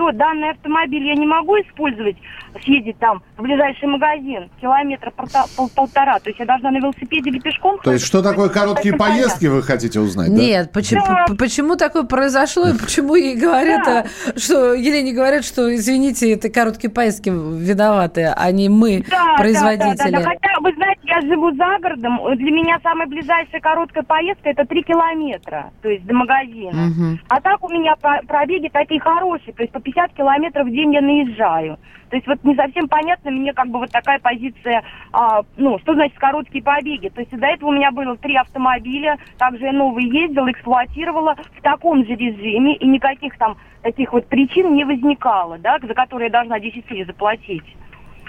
Что 0.00 0.12
данный 0.12 0.50
автомобиль 0.52 1.04
я 1.08 1.14
не 1.14 1.26
могу 1.26 1.56
использовать, 1.56 2.16
съездить 2.64 2.96
там 2.98 3.22
в 3.36 3.42
ближайший 3.42 3.86
магазин, 3.86 4.48
километра 4.58 5.10
пол- 5.56 5.68
полтора, 5.76 6.18
то 6.20 6.30
есть 6.30 6.40
я 6.40 6.46
должна 6.46 6.70
на 6.70 6.78
велосипеде 6.78 7.28
или 7.28 7.38
пешком 7.38 7.78
То 7.84 7.92
есть, 7.92 8.06
что 8.06 8.22
такое 8.22 8.48
короткие 8.48 8.94
Это 8.94 8.98
поездки, 9.04 9.44
вы 9.44 9.62
хотите 9.62 10.00
узнать? 10.00 10.28
да? 10.34 10.40
Нет, 10.40 10.72
почему, 10.72 11.02
Да. 11.06 11.26
почему 11.38 11.76
такое 11.76 12.04
произошло 12.04 12.68
и 12.68 12.78
почему 12.78 13.14
ей 13.14 13.36
говорят, 13.36 13.84
Да. 13.84 14.04
что 14.38 14.72
Елене 14.72 15.12
говорят, 15.12 15.44
что 15.44 15.72
извините, 15.74 16.32
это 16.32 16.48
короткие 16.48 16.90
поездки 16.90 17.28
виноваты, 17.28 18.32
а 18.34 18.50
не 18.52 18.70
мы, 18.70 19.04
Да, 19.10 19.36
производители. 19.36 19.96
Да, 19.96 20.04
да, 20.04 20.10
да, 20.10 20.18
да. 20.24 20.30
Хотя, 20.30 20.60
вы 20.62 20.72
знаете, 20.76 21.00
я 21.04 21.20
живу 21.20 21.50
за 21.54 21.78
городом. 21.82 22.18
Для 22.36 22.50
меня 22.50 22.78
самая 22.82 23.06
ближайшая 23.06 23.60
короткая 23.60 24.02
поездка 24.04 24.48
это 24.48 24.64
3 24.64 24.82
километра, 24.82 25.70
то 25.82 25.90
есть 25.90 26.06
до 26.06 26.14
магазина. 26.14 26.72
Мгм. 26.88 27.20
А 27.28 27.40
так 27.42 27.62
у 27.62 27.68
меня 27.68 27.96
про- 27.96 28.22
пробеги 28.26 28.68
такие 28.72 28.98
хорошие, 29.00 29.52
то 29.52 29.62
есть 29.62 29.72
по 29.72 29.80
50 29.90 30.14
километров 30.14 30.66
в 30.66 30.70
день 30.70 30.94
я 30.94 31.00
наезжаю. 31.00 31.78
То 32.10 32.16
есть 32.16 32.26
вот 32.26 32.42
не 32.42 32.56
совсем 32.56 32.88
понятно 32.88 33.30
мне 33.30 33.52
как 33.52 33.68
бы 33.68 33.78
вот 33.78 33.90
такая 33.90 34.18
позиция, 34.18 34.82
а, 35.12 35.42
ну, 35.56 35.78
что 35.78 35.94
значит 35.94 36.18
короткие 36.18 36.62
побеги. 36.62 37.08
То 37.08 37.20
есть 37.20 37.30
до 37.30 37.46
этого 37.46 37.70
у 37.70 37.72
меня 37.72 37.92
было 37.92 38.16
три 38.16 38.36
автомобиля, 38.36 39.16
также 39.38 39.66
я 39.66 39.72
новый 39.72 40.04
ездила, 40.04 40.50
эксплуатировала 40.50 41.36
в 41.56 41.62
таком 41.62 42.04
же 42.04 42.14
режиме, 42.14 42.74
и 42.74 42.86
никаких 42.86 43.36
там 43.38 43.56
таких 43.82 44.12
вот 44.12 44.26
причин 44.26 44.74
не 44.74 44.84
возникало, 44.84 45.58
да, 45.58 45.78
за 45.80 45.94
которые 45.94 46.26
я 46.26 46.32
должна 46.32 46.58
10 46.58 46.84
тысяч 46.84 47.06
заплатить. 47.06 47.76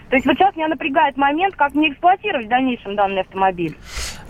То 0.10 0.16
есть 0.16 0.28
вот 0.28 0.36
сейчас 0.38 0.56
меня 0.56 0.68
напрягает 0.68 1.18
момент, 1.18 1.56
как 1.56 1.74
мне 1.74 1.90
эксплуатировать 1.90 2.46
в 2.46 2.50
дальнейшем 2.50 2.96
данный 2.96 3.22
автомобиль. 3.22 3.76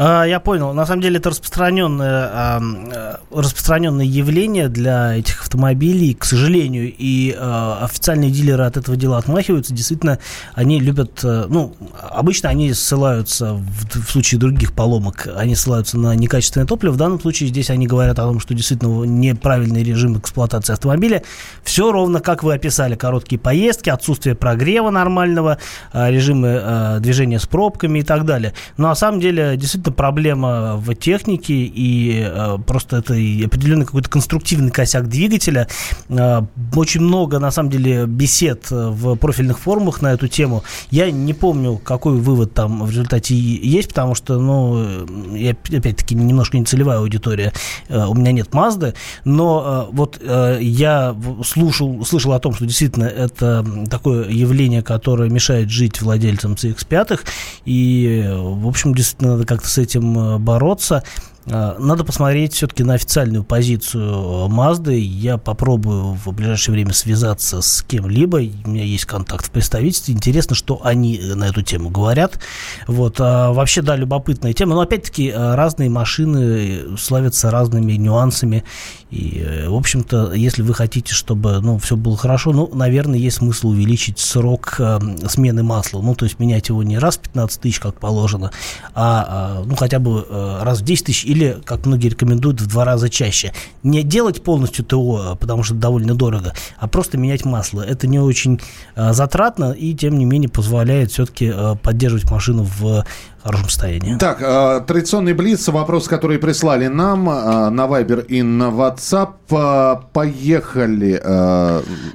А, 0.04 0.24
Я 0.24 0.40
понял. 0.40 0.74
На 0.74 0.88
самом 0.88 1.04
деле 1.04 1.20
это 1.20 1.30
распространенное, 1.30 2.60
э, 2.60 3.16
распространенное 3.30 4.04
явление 4.04 4.68
для 4.68 5.16
этих 5.16 5.42
автомобилей, 5.42 6.16
к 6.16 6.26
сожалению, 6.26 6.92
и 6.98 7.38
э, 7.38 7.76
официальные 7.82 8.32
дилеры 8.32 8.64
от 8.64 8.78
этого 8.78 8.98
дела 8.98 9.20
отмахиваются. 9.20 9.76
Действительно, 9.76 10.18
они 10.56 10.80
любят, 10.80 11.20
э, 11.24 11.46
ну, 11.48 11.76
обычно 12.02 12.50
они 12.50 12.74
ссылаются, 12.74 13.54
в, 13.54 14.10
случае 14.10 14.40
других 14.40 14.74
поломок, 14.74 15.28
они 15.36 15.54
ссылаются 15.54 16.00
на 16.00 16.16
некачественное 16.16 16.66
топливо. 16.66 16.94
В 16.94 16.98
данном 16.98 17.22
случае 17.22 17.50
здесь 17.50 17.70
они 17.70 17.86
говорят 17.86 18.18
о 18.18 18.24
том, 18.24 18.40
что 18.40 18.56
действительно 18.56 19.04
неправильный 19.04 19.84
режим 19.84 20.18
эксплуатации 20.18 20.74
автомобиля. 20.74 21.22
Все 21.64 21.92
ровно 21.92 22.22
как 22.22 22.42
вы 22.42 22.56
описали. 22.56 22.96
Короткие 22.96 23.38
поездки, 23.38 23.92
отсутствие 23.92 24.34
прогрева 24.34 24.90
нормального, 24.90 25.60
режимы 25.94 26.98
движения 27.02 27.38
с 27.38 27.46
пробками 27.46 28.00
и 28.00 28.04
так 28.04 28.26
далее. 28.26 28.56
Но 28.78 28.88
на 28.88 28.96
самом 28.96 29.20
деле 29.20 29.56
действительно 29.58 29.91
проблема 29.92 30.76
в 30.78 30.94
технике 30.96 31.54
и 31.54 32.24
э, 32.26 32.58
просто 32.66 32.98
это 32.98 33.14
и 33.14 33.46
определенный 33.46 33.86
какой-то 33.86 34.10
конструктивный 34.10 34.72
косяк 34.72 35.08
двигателя. 35.08 35.68
Э, 36.10 36.42
очень 36.76 37.02
много 37.02 37.40
на 37.40 37.52
самом 37.52 37.70
деле 37.70 38.06
бесед 38.06 38.68
э, 38.72 38.90
в 38.90 39.16
профильных 39.16 39.60
форумах 39.60 40.02
на 40.02 40.14
эту 40.14 40.28
тему. 40.28 40.64
Я 40.90 41.12
не 41.12 41.34
помню, 41.34 41.78
какой 41.78 42.18
вывод 42.18 42.54
там 42.54 42.84
в 42.84 42.90
результате 42.90 43.36
есть, 43.36 43.90
потому 43.90 44.16
что, 44.16 44.40
ну, 44.40 44.84
э, 44.84 45.06
я 45.38 45.52
опять-таки 45.52 46.16
немножко 46.16 46.58
не 46.58 46.66
целевая 46.66 47.00
аудитория. 47.00 47.54
Э, 47.90 48.06
У 48.06 48.14
меня 48.14 48.32
нет 48.32 48.54
Мазды, 48.54 48.94
но 49.26 49.88
э, 49.90 49.96
вот 49.96 50.20
э, 50.22 50.60
я 50.62 51.16
слушал, 51.44 52.06
слышал 52.06 52.34
о 52.34 52.40
том, 52.40 52.54
что 52.54 52.66
действительно 52.66 53.06
это 53.06 53.66
такое 53.90 54.30
явление, 54.30 54.82
которое 54.82 55.30
мешает 55.30 55.70
жить 55.70 56.02
владельцам 56.02 56.54
CX-5, 56.54 57.20
и, 57.66 58.24
э, 58.26 58.38
в 58.38 58.68
общем, 58.68 58.94
действительно 58.94 59.34
надо 59.34 59.46
как-то 59.46 59.68
с 59.68 59.78
этим 59.82 60.18
э, 60.18 60.38
бороться. 60.38 61.04
Э, 61.46 61.76
Надо 61.80 62.04
посмотреть 62.04 62.54
все-таки 62.54 62.84
на 62.84 62.94
официальную 62.94 63.44
позицию 63.44 64.48
Мазды. 64.50 65.00
Я 65.00 65.38
попробую 65.38 66.14
в 66.14 66.32
ближайшее 66.32 66.74
время 66.74 66.94
связаться 66.94 67.62
с 67.62 67.84
кем-либо. 67.84 68.38
У 68.38 68.70
меня 68.70 68.84
есть 68.84 69.06
контакт 69.06 69.46
в 69.48 69.52
представительстве. 69.52 70.14
Интересно, 70.14 70.56
что 70.56 70.82
они 70.84 71.20
на 71.36 71.46
эту 71.46 71.62
тему 71.62 71.90
говорят. 71.90 72.40
Вот. 72.88 73.18
А 73.20 73.52
вообще, 73.54 73.82
да, 73.82 73.96
любопытная 73.96 74.54
тема. 74.54 74.76
Но, 74.76 74.82
опять-таки, 74.82 75.30
э, 75.30 75.56
разные 75.56 75.90
машины 75.90 76.98
славятся 76.98 77.52
разными 77.52 77.94
нюансами. 77.94 78.64
И, 79.12 79.44
э, 79.46 79.68
в 79.68 79.76
общем-то, 79.76 80.34
если 80.34 80.62
вы 80.62 80.74
хотите, 80.74 81.14
чтобы 81.14 81.60
ну, 81.60 81.78
все 81.78 81.98
было 81.98 82.16
хорошо, 82.16 82.54
ну, 82.54 82.70
наверное, 82.74 83.20
есть 83.20 83.38
смысл 83.38 83.70
увеличить 83.70 84.20
срок 84.20 84.76
э, 84.80 85.00
смены 85.28 85.64
масла. 85.64 86.02
Ну, 86.02 86.16
то 86.16 86.26
есть 86.26 86.40
менять 86.40 86.70
его 86.70 86.82
не 86.84 86.98
раз 86.98 87.18
в 87.18 87.20
15 87.20 87.62
тысяч, 87.62 87.80
как 87.80 88.00
положено, 88.00 88.52
а, 88.94 89.26
а, 89.28 89.64
ну, 89.66 89.76
хотя 89.76 90.00
бы 90.00 90.26
э, 90.28 90.60
раз 90.64 90.80
в 90.80 90.86
10 90.86 91.06
тысяч 91.06 91.26
или, 91.32 91.62
как 91.64 91.86
многие 91.86 92.10
рекомендуют, 92.10 92.60
в 92.60 92.68
два 92.68 92.84
раза 92.84 93.10
чаще. 93.10 93.54
Не 93.84 94.04
делать 94.04 94.44
полностью 94.44 94.84
ТО, 94.84 95.38
потому 95.40 95.64
что 95.64 95.76
довольно 95.76 96.14
дорого, 96.14 96.54
а 96.78 96.90
просто 96.90 97.18
менять 97.18 97.46
масло. 97.46 97.82
Это 97.82 98.06
не 98.06 98.20
очень 98.20 98.60
э, 98.96 99.14
затратно 99.14 99.72
и, 99.72 99.94
тем 99.94 100.18
не 100.18 100.26
менее, 100.26 100.50
позволяет 100.50 101.12
все-таки 101.12 101.50
э, 101.54 101.76
поддерживать 101.82 102.30
машину 102.30 102.68
в 102.80 103.06
хорошем 103.44 103.70
состоянии. 103.70 104.18
Так, 104.18 104.42
э, 104.42 104.82
традиционный 104.86 105.34
блиц, 105.34 105.68
вопрос, 105.68 106.08
который 106.08 106.38
прислали 106.40 106.88
нам 106.88 107.30
э, 107.30 107.70
на 107.70 107.82
Viber 107.88 108.26
и 108.26 108.42
на 108.42 108.66
WhatsApp. 108.70 109.34
Э, 109.52 109.96
Поехали. 110.14 111.22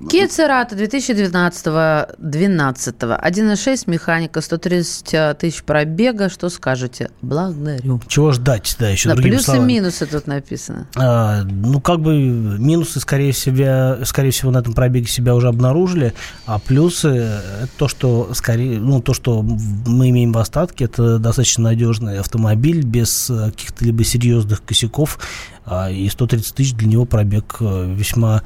Kia 0.09 0.29
Cerato 0.29 0.75
2012 0.75 1.65
12 2.19 2.95
1.6 2.97 3.91
механика 3.91 4.41
130 4.41 5.39
тысяч 5.39 5.63
пробега. 5.63 6.29
Что 6.29 6.49
скажете? 6.49 7.11
Благодарю. 7.23 8.01
Чего 8.09 8.33
ждать, 8.33 8.77
да, 8.79 8.89
еще 8.89 9.09
Да, 9.09 9.15
другими 9.15 9.35
плюсы 9.35 9.45
словами. 9.47 9.73
минусы 9.73 10.07
тут 10.07 10.27
написано. 10.27 10.87
А, 10.97 11.43
ну, 11.43 11.81
как 11.81 12.01
бы 12.01 12.15
минусы, 12.15 13.01
скорее 13.01 13.33
всего, 13.33 14.05
скорее 14.05 14.31
всего, 14.31 14.51
на 14.51 14.59
этом 14.59 14.73
пробеге 14.75 15.07
себя 15.09 15.35
уже 15.35 15.49
обнаружили, 15.49 16.15
а 16.47 16.59
плюсы 16.59 17.09
это 17.09 17.69
то, 17.77 17.89
что 17.89 18.31
скорее, 18.35 18.79
ну, 18.79 19.01
то, 19.01 19.15
что 19.15 19.43
мы 19.43 20.11
имеем 20.11 20.33
в 20.33 20.39
остатке, 20.39 20.85
это 20.87 21.16
достаточно 21.19 21.65
надежный 21.65 22.21
автомобиль 22.21 22.83
без 22.83 23.31
э, 23.31 23.51
каких-то 23.51 23.85
либо 23.85 24.05
серьезных 24.05 24.65
косяков, 24.65 25.19
а, 25.65 25.91
и 25.91 26.09
130 26.09 26.55
тысяч 26.55 26.75
для 26.75 26.89
него 26.89 27.05
пробег 27.05 27.57
э, 27.61 27.93
весьма 27.95 28.43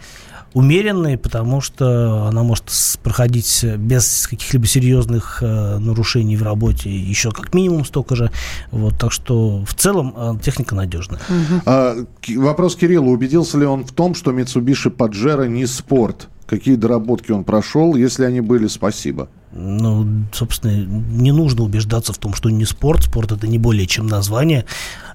умеренный, 0.52 1.16
потому 1.16 1.60
что 1.60 2.26
она 2.26 2.42
может 2.42 2.64
проходить 3.02 3.64
без 3.78 4.26
каких-либо 4.26 4.66
серьезных 4.66 5.38
э, 5.42 5.78
нарушений 5.78 6.36
в 6.36 6.42
работе 6.42 6.90
еще 6.90 7.30
как 7.30 7.54
минимум 7.54 7.84
столько 7.84 8.16
же. 8.16 8.30
Вот, 8.70 8.98
так 8.98 9.12
что 9.12 9.64
в 9.64 9.74
целом 9.74 10.14
э, 10.16 10.34
техника 10.42 10.74
надежная. 10.74 11.20
А, 11.66 11.96
Ки- 12.20 12.36
вопрос 12.36 12.76
Кириллу. 12.76 13.12
Убедился 13.12 13.58
ли 13.58 13.66
он 13.66 13.84
в 13.84 13.92
том, 13.92 14.14
что 14.14 14.32
Mitsubishi 14.32 14.94
Pajero 14.94 15.46
не 15.46 15.66
спорт? 15.66 16.28
Какие 16.50 16.74
доработки 16.74 17.30
он 17.30 17.44
прошел? 17.44 17.94
Если 17.94 18.24
они 18.24 18.40
были, 18.40 18.66
спасибо. 18.66 19.28
Ну, 19.52 20.06
собственно, 20.32 20.72
не 20.72 21.32
нужно 21.32 21.64
убеждаться 21.64 22.12
в 22.12 22.18
том, 22.18 22.34
что 22.34 22.50
не 22.50 22.64
спорт. 22.64 23.04
Спорт 23.04 23.32
это 23.32 23.48
не 23.48 23.58
более 23.58 23.86
чем 23.86 24.06
название. 24.06 24.64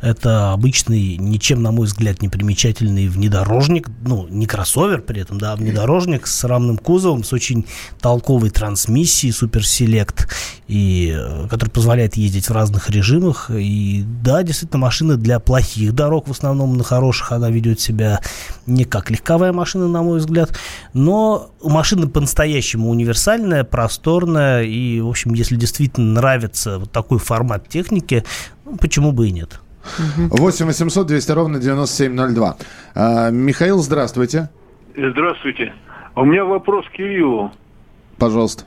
Это 0.02 0.52
обычный, 0.52 1.17
ничем, 1.17 1.63
на 1.63 1.71
мой 1.71 1.88
взгляд, 1.88 2.21
не 2.21 2.28
примечательный 2.28 3.08
внедорожник. 3.08 3.89
Ну, 4.06 4.28
не 4.30 4.45
кроссовер 4.45 5.02
при 5.02 5.21
этом, 5.21 5.39
да, 5.39 5.54
а 5.54 5.56
внедорожник 5.56 6.28
с 6.28 6.43
равным 6.43 6.78
кузовом, 6.78 7.24
с 7.24 7.32
очень 7.32 7.65
толковой 8.02 8.50
трансмиссией, 8.50 9.32
суперселект, 9.32 10.30
и, 10.67 11.13
э, 11.17 11.48
который 11.50 11.69
позволяет 11.69 12.17
ездить 12.17 12.50
в 12.50 12.52
разных 12.52 12.89
режимах. 12.89 13.50
И 13.50 14.04
да, 14.21 14.43
действительно, 14.43 14.80
машина 14.80 15.15
для 15.15 15.39
плохих 15.39 15.93
дорог, 15.93 16.28
в 16.28 16.32
основном 16.32 16.78
на 16.78 16.84
хороших 16.84 17.32
она 17.32 17.50
ведет 17.50 17.80
себя 17.80 18.19
не 18.65 18.84
как 18.84 19.12
легковая 19.12 19.54
машина, 19.54 19.88
на 19.88 20.04
мой 20.04 20.19
взгляд. 20.19 20.52
Но 20.93 21.25
машина 21.64 22.08
по-настоящему 22.08 22.90
универсальная, 22.90 23.64
просторная. 23.64 24.64
И, 24.64 25.00
в 25.02 25.08
общем, 25.08 25.34
если 25.34 25.56
действительно 25.56 26.14
нравится 26.14 26.80
вот 26.80 26.92
такой 26.92 27.20
формат 27.20 27.68
техники, 27.68 28.24
ну, 28.66 28.78
почему 28.78 29.12
бы 29.12 29.28
и 29.28 29.32
нет? 29.32 29.60
8 30.18 30.66
800 30.66 31.08
200 31.08 31.32
ровно 31.32 31.60
9702. 31.60 32.58
А, 32.96 33.30
Михаил, 33.30 33.80
здравствуйте. 33.80 34.50
Здравствуйте. 34.96 35.74
У 36.16 36.26
меня 36.26 36.46
вопрос 36.46 36.86
к 36.88 36.92
Кириллу. 36.92 37.52
Пожалуйста. 38.18 38.64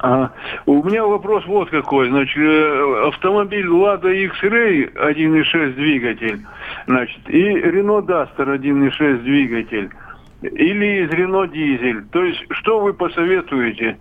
А, 0.00 0.30
у 0.66 0.82
меня 0.84 1.04
вопрос 1.04 1.44
вот 1.46 1.70
какой. 1.70 2.08
Значит, 2.08 2.36
э, 2.36 3.08
автомобиль 3.08 3.66
Lada 3.66 4.14
X-Ray 4.14 4.92
1.6 4.94 5.74
двигатель, 5.74 6.40
значит, 6.86 7.18
и 7.28 7.42
Renault 7.42 8.06
Duster 8.06 8.56
1.6 8.56 9.22
двигатель, 9.22 9.90
или 10.42 11.04
из 11.04 11.10
Renault 11.10 11.52
дизель. 11.52 12.04
То 12.12 12.24
есть, 12.24 12.44
что 12.50 12.80
вы 12.80 12.94
посоветуете? 12.94 13.98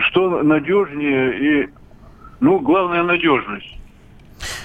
Что 0.00 0.42
надежнее 0.42 1.64
и, 1.64 1.68
ну, 2.40 2.60
главное, 2.60 3.02
надежность. 3.02 3.78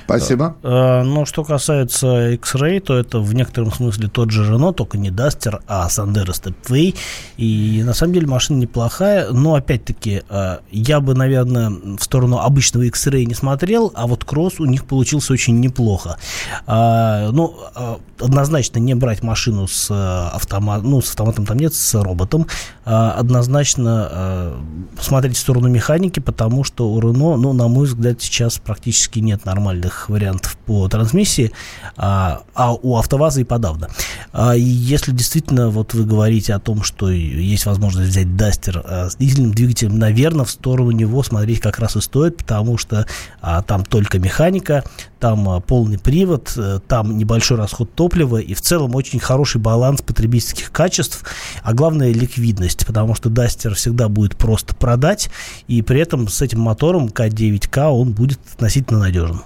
Спасибо. 0.08 0.56
Э, 0.64 1.04
Но 1.04 1.26
что 1.26 1.44
касается 1.44 2.30
X-Ray, 2.32 2.80
то 2.80 2.98
это 2.98 3.20
в 3.20 3.36
некотором 3.36 3.74
смысле 3.74 4.08
тот 4.08 4.32
же 4.32 4.50
Renault, 4.50 4.74
только 4.74 4.98
не 4.98 5.10
Duster, 5.10 5.60
а 5.68 5.88
Sandero 5.90 6.30
Stepway. 6.30 6.96
И 7.36 7.84
на 7.86 7.94
самом 7.94 8.14
деле 8.14 8.26
машина 8.26 8.58
неплохая, 8.60 9.32
но 9.32 9.56
опять-таки 9.56 10.24
э, 10.30 10.58
я 10.72 11.02
бы, 11.02 11.14
наверное, 11.14 11.70
в 11.70 12.02
сторону 12.02 12.38
обычного 12.38 12.84
X-Ray 12.84 13.26
не 13.26 13.34
смотрел, 13.34 13.92
а 13.96 14.08
вот 14.08 14.24
кросс 14.24 14.62
у 14.62 14.66
них 14.66 14.86
получился 14.86 15.34
очень 15.34 15.60
неплохо. 15.60 16.18
А, 16.66 17.30
Ну, 17.32 17.56
э, 17.76 17.96
однозначно 18.20 18.80
не 18.80 18.96
брать 18.96 19.24
машину 19.24 19.68
с 19.68 19.92
автоматом, 20.34 20.90
ну, 20.90 21.02
с 21.02 21.10
автоматом 21.10 21.46
там 21.46 21.58
нет, 21.58 21.74
с 21.74 22.02
роботом. 22.02 22.48
Однозначно 22.86 24.10
э, 24.10 24.56
смотреть 25.02 25.36
в 25.36 25.40
сторону 25.40 25.68
механики, 25.68 26.22
потому 26.22 26.64
что 26.64 26.90
у 26.90 27.02
Renault, 27.02 27.36
ну, 27.36 27.52
на 27.52 27.68
мой 27.68 27.88
взгляд, 27.88 28.22
сейчас 28.22 28.58
практически 28.58 29.20
нет 29.20 29.44
нормальных 29.44 29.97
вариантов 30.08 30.58
по 30.66 30.88
трансмиссии, 30.88 31.52
а, 31.96 32.42
а 32.54 32.74
у 32.74 32.98
АвтоВАЗа 32.98 33.42
и 33.42 33.44
подавно. 33.44 33.90
А, 34.32 34.56
и 34.56 34.62
если 34.62 35.12
действительно 35.12 35.70
вот 35.70 35.94
вы 35.94 36.06
говорите 36.06 36.54
о 36.54 36.60
том, 36.60 36.84
что 36.84 37.10
есть 37.10 37.66
возможность 37.66 38.10
взять 38.10 38.36
Дастер 38.36 38.84
а, 38.86 39.10
с 39.10 39.16
дизельным 39.16 39.54
двигателем, 39.54 39.98
наверное, 39.98 40.46
в 40.46 40.52
сторону 40.52 40.92
него 40.92 41.24
смотреть 41.24 41.60
как 41.60 41.80
раз 41.80 41.96
и 41.96 42.02
стоит, 42.02 42.38
потому 42.38 42.78
что 42.78 43.06
а, 43.42 43.62
там 43.62 43.84
только 43.84 44.20
механика, 44.20 44.84
там 45.20 45.50
а, 45.50 45.60
полный 45.60 45.98
привод, 45.98 46.54
э, 46.58 46.80
там 46.88 47.18
небольшой 47.18 47.58
расход 47.58 47.94
топлива 47.94 48.38
и 48.38 48.54
в 48.54 48.62
целом 48.62 48.96
очень 48.96 49.20
хороший 49.20 49.60
баланс 49.60 50.02
потребительских 50.02 50.72
качеств, 50.72 51.24
а 51.64 51.74
главное 51.74 52.12
ликвидность, 52.12 52.86
потому 52.86 53.16
что 53.16 53.30
Дастер 53.30 53.76
всегда 53.76 54.10
будет 54.10 54.36
просто 54.38 54.76
продать, 54.76 55.30
и 55.68 55.82
при 55.82 56.00
этом 56.00 56.28
с 56.28 56.42
этим 56.42 56.60
мотором 56.62 57.08
К9К 57.08 57.90
он 57.90 58.12
будет 58.12 58.40
относительно 58.54 59.00
надежен. 59.00 59.42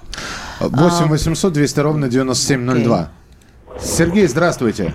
8 0.60 1.08
800 1.08 1.54
200 1.54 1.80
ровно 1.80 2.08
9702. 2.10 3.10
Сергей, 3.80 4.28
здравствуйте. 4.28 4.94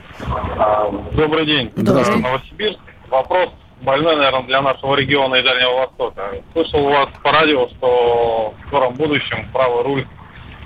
А, 0.58 0.90
Добрый 1.12 1.46
день. 1.46 1.72
Здравствуйте. 1.76 2.22
Новосибирск. 2.22 2.78
Вопрос 3.10 3.50
больной, 3.82 4.16
наверное, 4.16 4.42
для 4.44 4.62
нашего 4.62 4.94
региона 4.94 5.36
и 5.36 5.42
Дальнего 5.42 5.86
Востока. 5.86 6.30
Слышал 6.52 6.86
у 6.86 6.90
вас 6.90 7.08
по 7.22 7.32
радио, 7.32 7.68
что 7.68 8.54
в 8.62 8.66
скором 8.68 8.94
будущем 8.94 9.48
правый 9.52 9.82
руль 9.84 10.06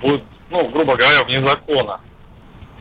будет, 0.02 0.22
ну, 0.50 0.68
грубо 0.70 0.96
говоря, 0.96 1.24
вне 1.24 1.42
закона. 1.42 2.00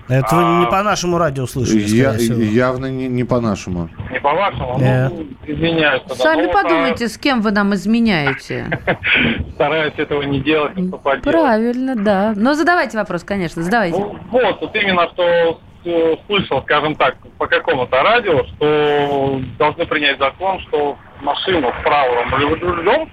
Это 0.10 0.36
вы 0.36 0.44
не 0.62 0.66
по 0.66 0.82
нашему 0.82 1.20
радио 1.20 1.46
слышали, 1.46 1.82
Я- 1.82 2.14
всего. 2.14 2.42
явно 2.42 2.88
не, 2.88 3.08
не 3.08 3.24
по-нашему. 3.24 3.90
Не 4.12 4.20
по-вашему, 4.20 4.80
Нет. 4.80 5.14
ну, 5.14 5.28
извиняюсь. 5.46 6.02
тогда. 6.02 6.16
Сами 6.16 6.42
Ну, 6.48 6.52
подумайте, 6.52 7.08
с 7.08 7.18
кем 7.18 7.42
вы 7.42 7.52
нам 7.52 7.76
изменяете. 7.76 8.66
Стараюсь 9.54 9.94
этого 9.98 10.24
не 10.24 10.40
делать, 10.40 10.74
а 10.76 10.82
что 10.82 10.98
поделать. 10.98 11.24
Правильно, 11.24 11.96
да. 11.96 12.34
Но 12.36 12.56
задавайте 12.56 12.98
вопрос, 12.98 13.24
конечно, 13.24 13.62
задавайте. 13.62 14.00
Ну, 14.00 14.18
вот, 14.32 14.62
вот 14.62 14.76
именно 14.76 15.08
что 15.14 15.62
э, 15.86 16.16
слышал, 16.26 16.64
скажем 16.64 16.96
так, 16.96 17.16
по 17.38 17.46
какому-то 17.46 18.02
радио, 18.02 18.44
что 18.46 19.40
должны 19.60 19.86
принять 19.86 20.18
закон, 20.18 20.60
что 20.62 20.98
машину 21.22 21.72
с 21.80 21.84
правым 21.84 22.34
рулем, 22.34 23.10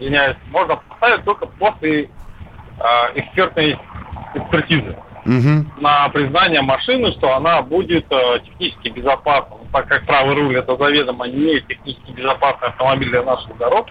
извиняюсь, 0.00 0.36
можно 0.50 0.76
поставить 0.88 1.24
только 1.24 1.46
после 1.46 2.10
а, 2.80 3.10
экспертной 3.14 3.78
экспертизы 4.34 4.96
Мгм. 5.24 5.72
на 5.78 6.08
признание 6.10 6.60
машины, 6.60 7.12
что 7.12 7.34
она 7.34 7.62
будет 7.62 8.06
э, 8.10 8.40
технически 8.44 8.88
безопасна. 8.88 9.56
Так 9.72 9.88
как 9.88 10.04
правый 10.04 10.34
руль 10.34 10.56
это 10.56 10.76
заведомо 10.76 11.26
не 11.26 11.60
технически 11.60 12.10
безопасный 12.10 12.68
автомобиль 12.68 13.08
для 13.08 13.22
наших 13.22 13.56
дорог, 13.56 13.88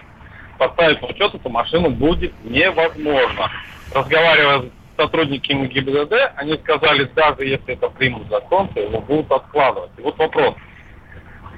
поставить 0.58 1.02
на 1.02 1.08
учет 1.08 1.34
эту 1.34 1.48
машину 1.48 1.90
будет 1.90 2.32
невозможно. 2.44 3.50
Разговаривая 3.92 4.60
с 4.60 4.96
сотрудниками 4.96 5.66
ГИБДД, 5.66 6.14
они 6.36 6.54
сказали, 6.58 7.04
даже 7.16 7.44
если 7.44 7.74
это 7.74 7.88
примут 7.90 8.28
закон, 8.28 8.68
то 8.68 8.80
его 8.80 9.00
будут 9.00 9.30
откладывать. 9.32 9.90
И 9.98 10.02
вот 10.02 10.16
вопрос, 10.18 10.54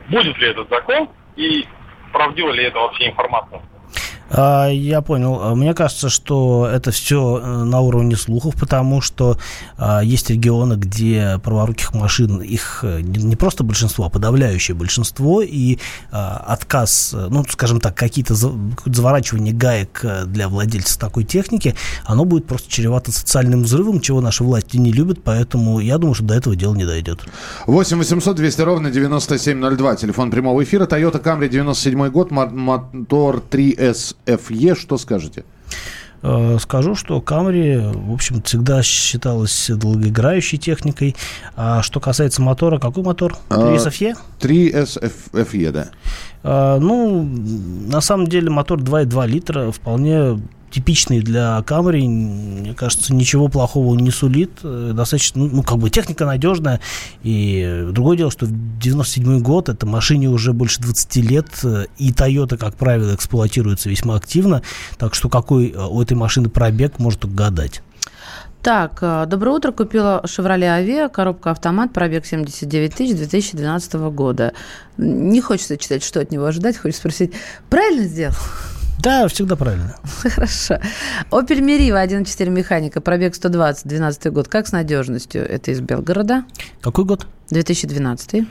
будет 0.09 0.39
ли 0.39 0.49
этот 0.49 0.71
закон 0.71 1.11
и 1.37 1.67
правдива 2.13 2.51
ли 2.51 2.65
это 2.65 2.79
вообще 2.79 3.09
информация? 3.09 3.61
А, 4.29 4.69
Я 4.69 5.03
понял. 5.03 5.39
А, 5.41 5.55
Мне 5.55 5.73
кажется, 5.73 6.09
что 6.09 6.69
это 6.73 6.91
все 6.91 7.39
на 7.65 7.81
уровне 7.81 8.17
слухов, 8.17 8.55
потому 8.59 9.01
что 9.01 9.39
а, 9.79 10.01
есть 10.03 10.31
регионы, 10.31 10.75
где 10.75 11.39
праворуких 11.45 11.95
машин, 11.95 12.41
их 12.43 12.81
э, 12.83 13.01
не 13.03 13.23
не 13.23 13.37
просто 13.37 13.63
большинство, 13.65 14.05
а 14.07 14.09
подавляющее 14.11 14.75
большинство, 14.75 15.43
и 15.43 15.79
а, 16.11 16.45
отказ, 16.49 17.13
э, 17.15 17.29
ну, 17.31 17.45
скажем 17.49 17.81
так, 17.81 17.95
какие-то 17.95 18.35
за- 18.35 18.53
заворачивание 18.85 19.55
гаек 19.55 20.01
э, 20.03 20.25
для 20.27 20.49
владельцев 20.49 20.97
такой 20.99 21.23
техники, 21.25 21.75
оно 22.05 22.25
будет 22.25 22.47
просто 22.47 22.69
чревато 22.71 23.13
социальным 23.13 23.63
взрывом, 23.63 24.01
чего 24.01 24.21
наши 24.21 24.43
власти 24.43 24.77
не 24.77 24.91
любят, 24.93 25.23
поэтому 25.23 25.79
я 25.79 25.99
думаю, 25.99 26.15
что 26.15 26.25
до 26.25 26.35
этого 26.35 26.57
дела 26.57 26.75
не 26.75 26.85
дойдет. 26.85 27.21
8 27.67 27.99
800 27.99 28.35
200 28.37 28.61
ровно 28.63 28.91
9702. 28.91 29.97
Телефон 29.97 30.31
прямого 30.33 30.65
эфира. 30.65 30.87
Toyota 30.87 31.23
Camry 31.23 31.49
97 31.49 32.09
год. 32.11 32.31
мо- 32.33 32.47
Мотор 32.47 33.43
3S 33.51 34.16
FE. 34.27 34.75
Что 34.79 34.99
скажете? 34.99 35.45
Э, 36.23 36.57
Скажу, 36.61 36.95
что 36.95 37.21
Камри, 37.21 37.77
в 37.79 38.13
общем, 38.13 38.43
всегда 38.43 38.83
считалась 38.83 39.71
долгоиграющей 39.73 40.59
техникой. 40.59 41.15
А 41.57 41.83
что 41.83 42.01
касается 42.01 42.43
мотора, 42.43 42.79
какой 42.79 43.03
мотор? 43.03 43.37
А, 43.49 43.75
3SFE? 43.75 44.15
3S 44.41 45.13
FE, 45.33 45.71
да. 45.73 45.89
А, 46.43 46.79
Ну, 46.79 47.23
на 47.23 48.01
самом 48.01 48.27
деле 48.27 48.51
мотор 48.51 48.81
2,2 48.81 49.27
литра 49.27 49.71
вполне 49.71 50.41
типичный 50.77 51.21
для 51.21 51.63
Камри, 51.63 52.07
мне 52.07 52.75
кажется, 52.75 53.15
ничего 53.15 53.49
плохого 53.49 53.89
он 53.89 53.99
не 53.99 54.11
сулит, 54.11 54.51
Э, 54.67 54.93
достаточно, 54.95 55.43
ну, 55.43 55.51
ну, 55.53 55.63
как 55.63 55.79
бы 55.79 55.91
техника 55.91 56.27
надежная, 56.27 56.81
и 57.23 57.87
другое 57.93 58.17
дело, 58.17 58.31
что 58.31 58.47
97 58.47 59.41
год, 59.41 59.69
это 59.69 59.87
машине 59.87 60.29
уже 60.29 60.53
больше 60.53 60.81
20 60.81 61.17
лет, 61.17 61.47
э, 61.65 61.87
и 61.99 62.11
Toyota, 62.11 62.57
как 62.57 62.75
правило, 62.75 63.15
эксплуатируется 63.15 63.89
весьма 63.89 64.17
активно, 64.17 64.63
так 64.99 65.15
что 65.15 65.29
какой 65.29 65.71
э, 65.71 65.79
у 65.79 66.03
этой 66.03 66.15
машины 66.15 66.49
пробег, 66.49 66.99
может 66.99 67.21
только 67.21 67.37
гадать. 67.37 67.83
Так, 68.63 69.29
доброе 69.29 69.53
утро. 69.53 69.71
Купила 69.71 70.23
Chevrolet 70.25 70.83
Aveo, 70.83 71.09
коробка 71.09 71.53
автомат, 71.53 71.93
пробег 71.93 72.27
79 72.27 72.95
тысяч 72.95 73.17
2012 73.17 73.95
года. 74.11 74.55
Не 74.97 75.41
хочется 75.41 75.77
читать, 75.77 76.03
что 76.03 76.19
от 76.19 76.33
него 76.33 76.47
ожидать. 76.47 76.77
Хочется 76.77 76.99
спросить, 76.99 77.33
правильно 77.71 78.03
сделал? 78.03 78.35
Да, 78.99 79.29
всегда 79.29 79.57
правильно. 79.57 79.97
Хорошо. 80.23 80.79
Opel 81.31 81.61
Meriva 81.61 82.05
1.4 82.05 82.49
механика, 82.49 83.01
пробег 83.01 83.35
120, 83.35 83.87
12 83.87 84.33
год. 84.33 84.49
Как 84.49 84.67
с 84.67 84.73
надежностью? 84.73 85.43
Это 85.49 85.71
из 85.71 85.81
Белгорода. 85.81 86.45
Какой 86.81 87.05
год? 87.05 87.27
2012. 87.51 88.47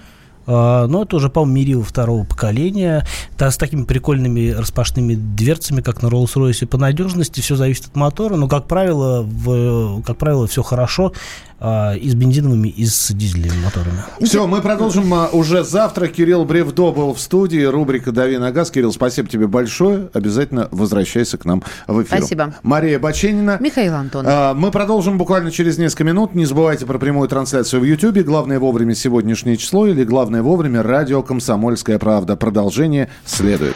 А, 0.48 0.88
ну, 0.88 1.04
это 1.04 1.16
уже, 1.16 1.30
по-моему, 1.30 1.56
Мирио 1.56 1.82
второго 1.82 2.24
поколения. 2.24 3.06
Да, 3.38 3.52
с 3.52 3.58
такими 3.58 3.84
прикольными 3.84 4.50
распашными 4.52 5.16
дверцами, 5.16 5.82
как 5.82 6.02
на 6.02 6.08
Rolls-Royce. 6.08 6.68
По 6.68 6.78
надежности 6.78 7.42
все 7.42 7.56
зависит 7.56 7.88
от 7.88 7.96
мотора, 7.96 8.36
но, 8.36 8.48
как 8.48 8.68
правило, 8.68 9.22
в, 9.24 10.02
как 10.04 10.18
правило, 10.18 10.48
все 10.48 10.64
хорошо 10.64 11.14
а, 11.60 11.94
и 11.94 12.10
с 12.10 12.16
бензиновыми, 12.16 12.68
и 12.68 12.86
с 12.86 13.12
дизельными 13.12 13.64
моторами. 13.64 14.04
Все, 14.22 14.46
мы 14.46 14.62
продолжим 14.62 15.14
а, 15.14 15.30
уже 15.32 15.64
завтра. 15.64 16.08
Кирилл 16.08 16.46
Бревдо 16.46 16.92
был 16.92 17.14
в 17.14 17.20
студии. 17.20 17.64
Рубрика 17.64 18.12
«Дави 18.12 18.38
на 18.38 18.52
газ». 18.52 18.72
Кирилл, 18.72 18.92
спасибо 18.92 19.30
тебе 19.30 19.48
большое. 19.48 20.10
Обязательно 20.14 20.68
возвращайся 20.72 21.38
к 21.38 21.46
нам 21.46 21.64
в 21.88 22.04
эфир. 22.04 22.18
Спасибо. 22.18 22.54
Мария 22.62 23.00
Баченина. 23.00 23.58
Михаил 23.60 23.94
Антонов. 23.94 24.56
Мы 24.58 24.72
продолжим 24.72 25.18
буквально 25.18 25.52
через 25.52 25.78
несколько 25.78 26.04
минут. 26.04 26.36
Не 26.36 26.46
забывайте 26.46 26.86
про 26.86 27.00
прямую 27.00 27.30
трансляцию 27.30 27.82
в 27.82 27.84
Ютьюбе. 27.86 28.24
Главное 28.24 28.60
вовремя 28.60 28.94
сегодняшнее 28.94 29.58
число 29.58 29.88
или 29.88 30.04
главное 30.04 30.35
вовремя 30.42 30.84
радио 30.84 31.24
«Комсомольская 31.24 32.00
правда». 32.00 32.36
Продолжение 32.36 33.10
следует. 33.26 33.76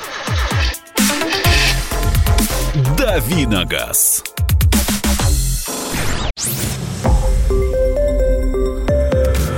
«Дави 2.97 3.45
на 3.45 3.65
газ». 3.65 4.23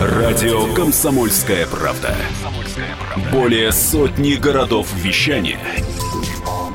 Радио 0.02 0.74
«Комсомольская 0.74 1.68
правда». 1.68 2.16
Более 3.32 3.72
сотни 3.72 4.36
городов 4.36 4.88
вещания 4.96 5.60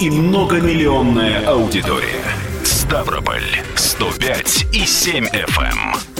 и 0.01 0.11
многомиллионная 0.11 1.47
аудитория. 1.47 2.22
Ставрополь 2.62 3.43
105 3.74 4.66
и 4.72 4.85
7 4.85 5.24
FM. 5.27 6.16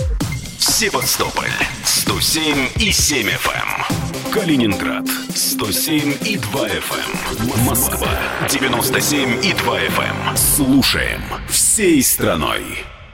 Севастополь 0.79 1.49
107 1.85 2.69
и 2.77 2.93
7 2.93 3.29
FM. 3.29 4.31
Калининград 4.31 5.09
107 5.35 6.19
и 6.23 6.37
2 6.37 6.69
FM. 6.69 7.65
Москва 7.65 8.11
97 8.51 9.43
и 9.43 9.55
2 9.55 9.81
FM. 9.85 10.37
Слушаем 10.37 11.23
всей 11.49 12.03
страной. 12.03 12.85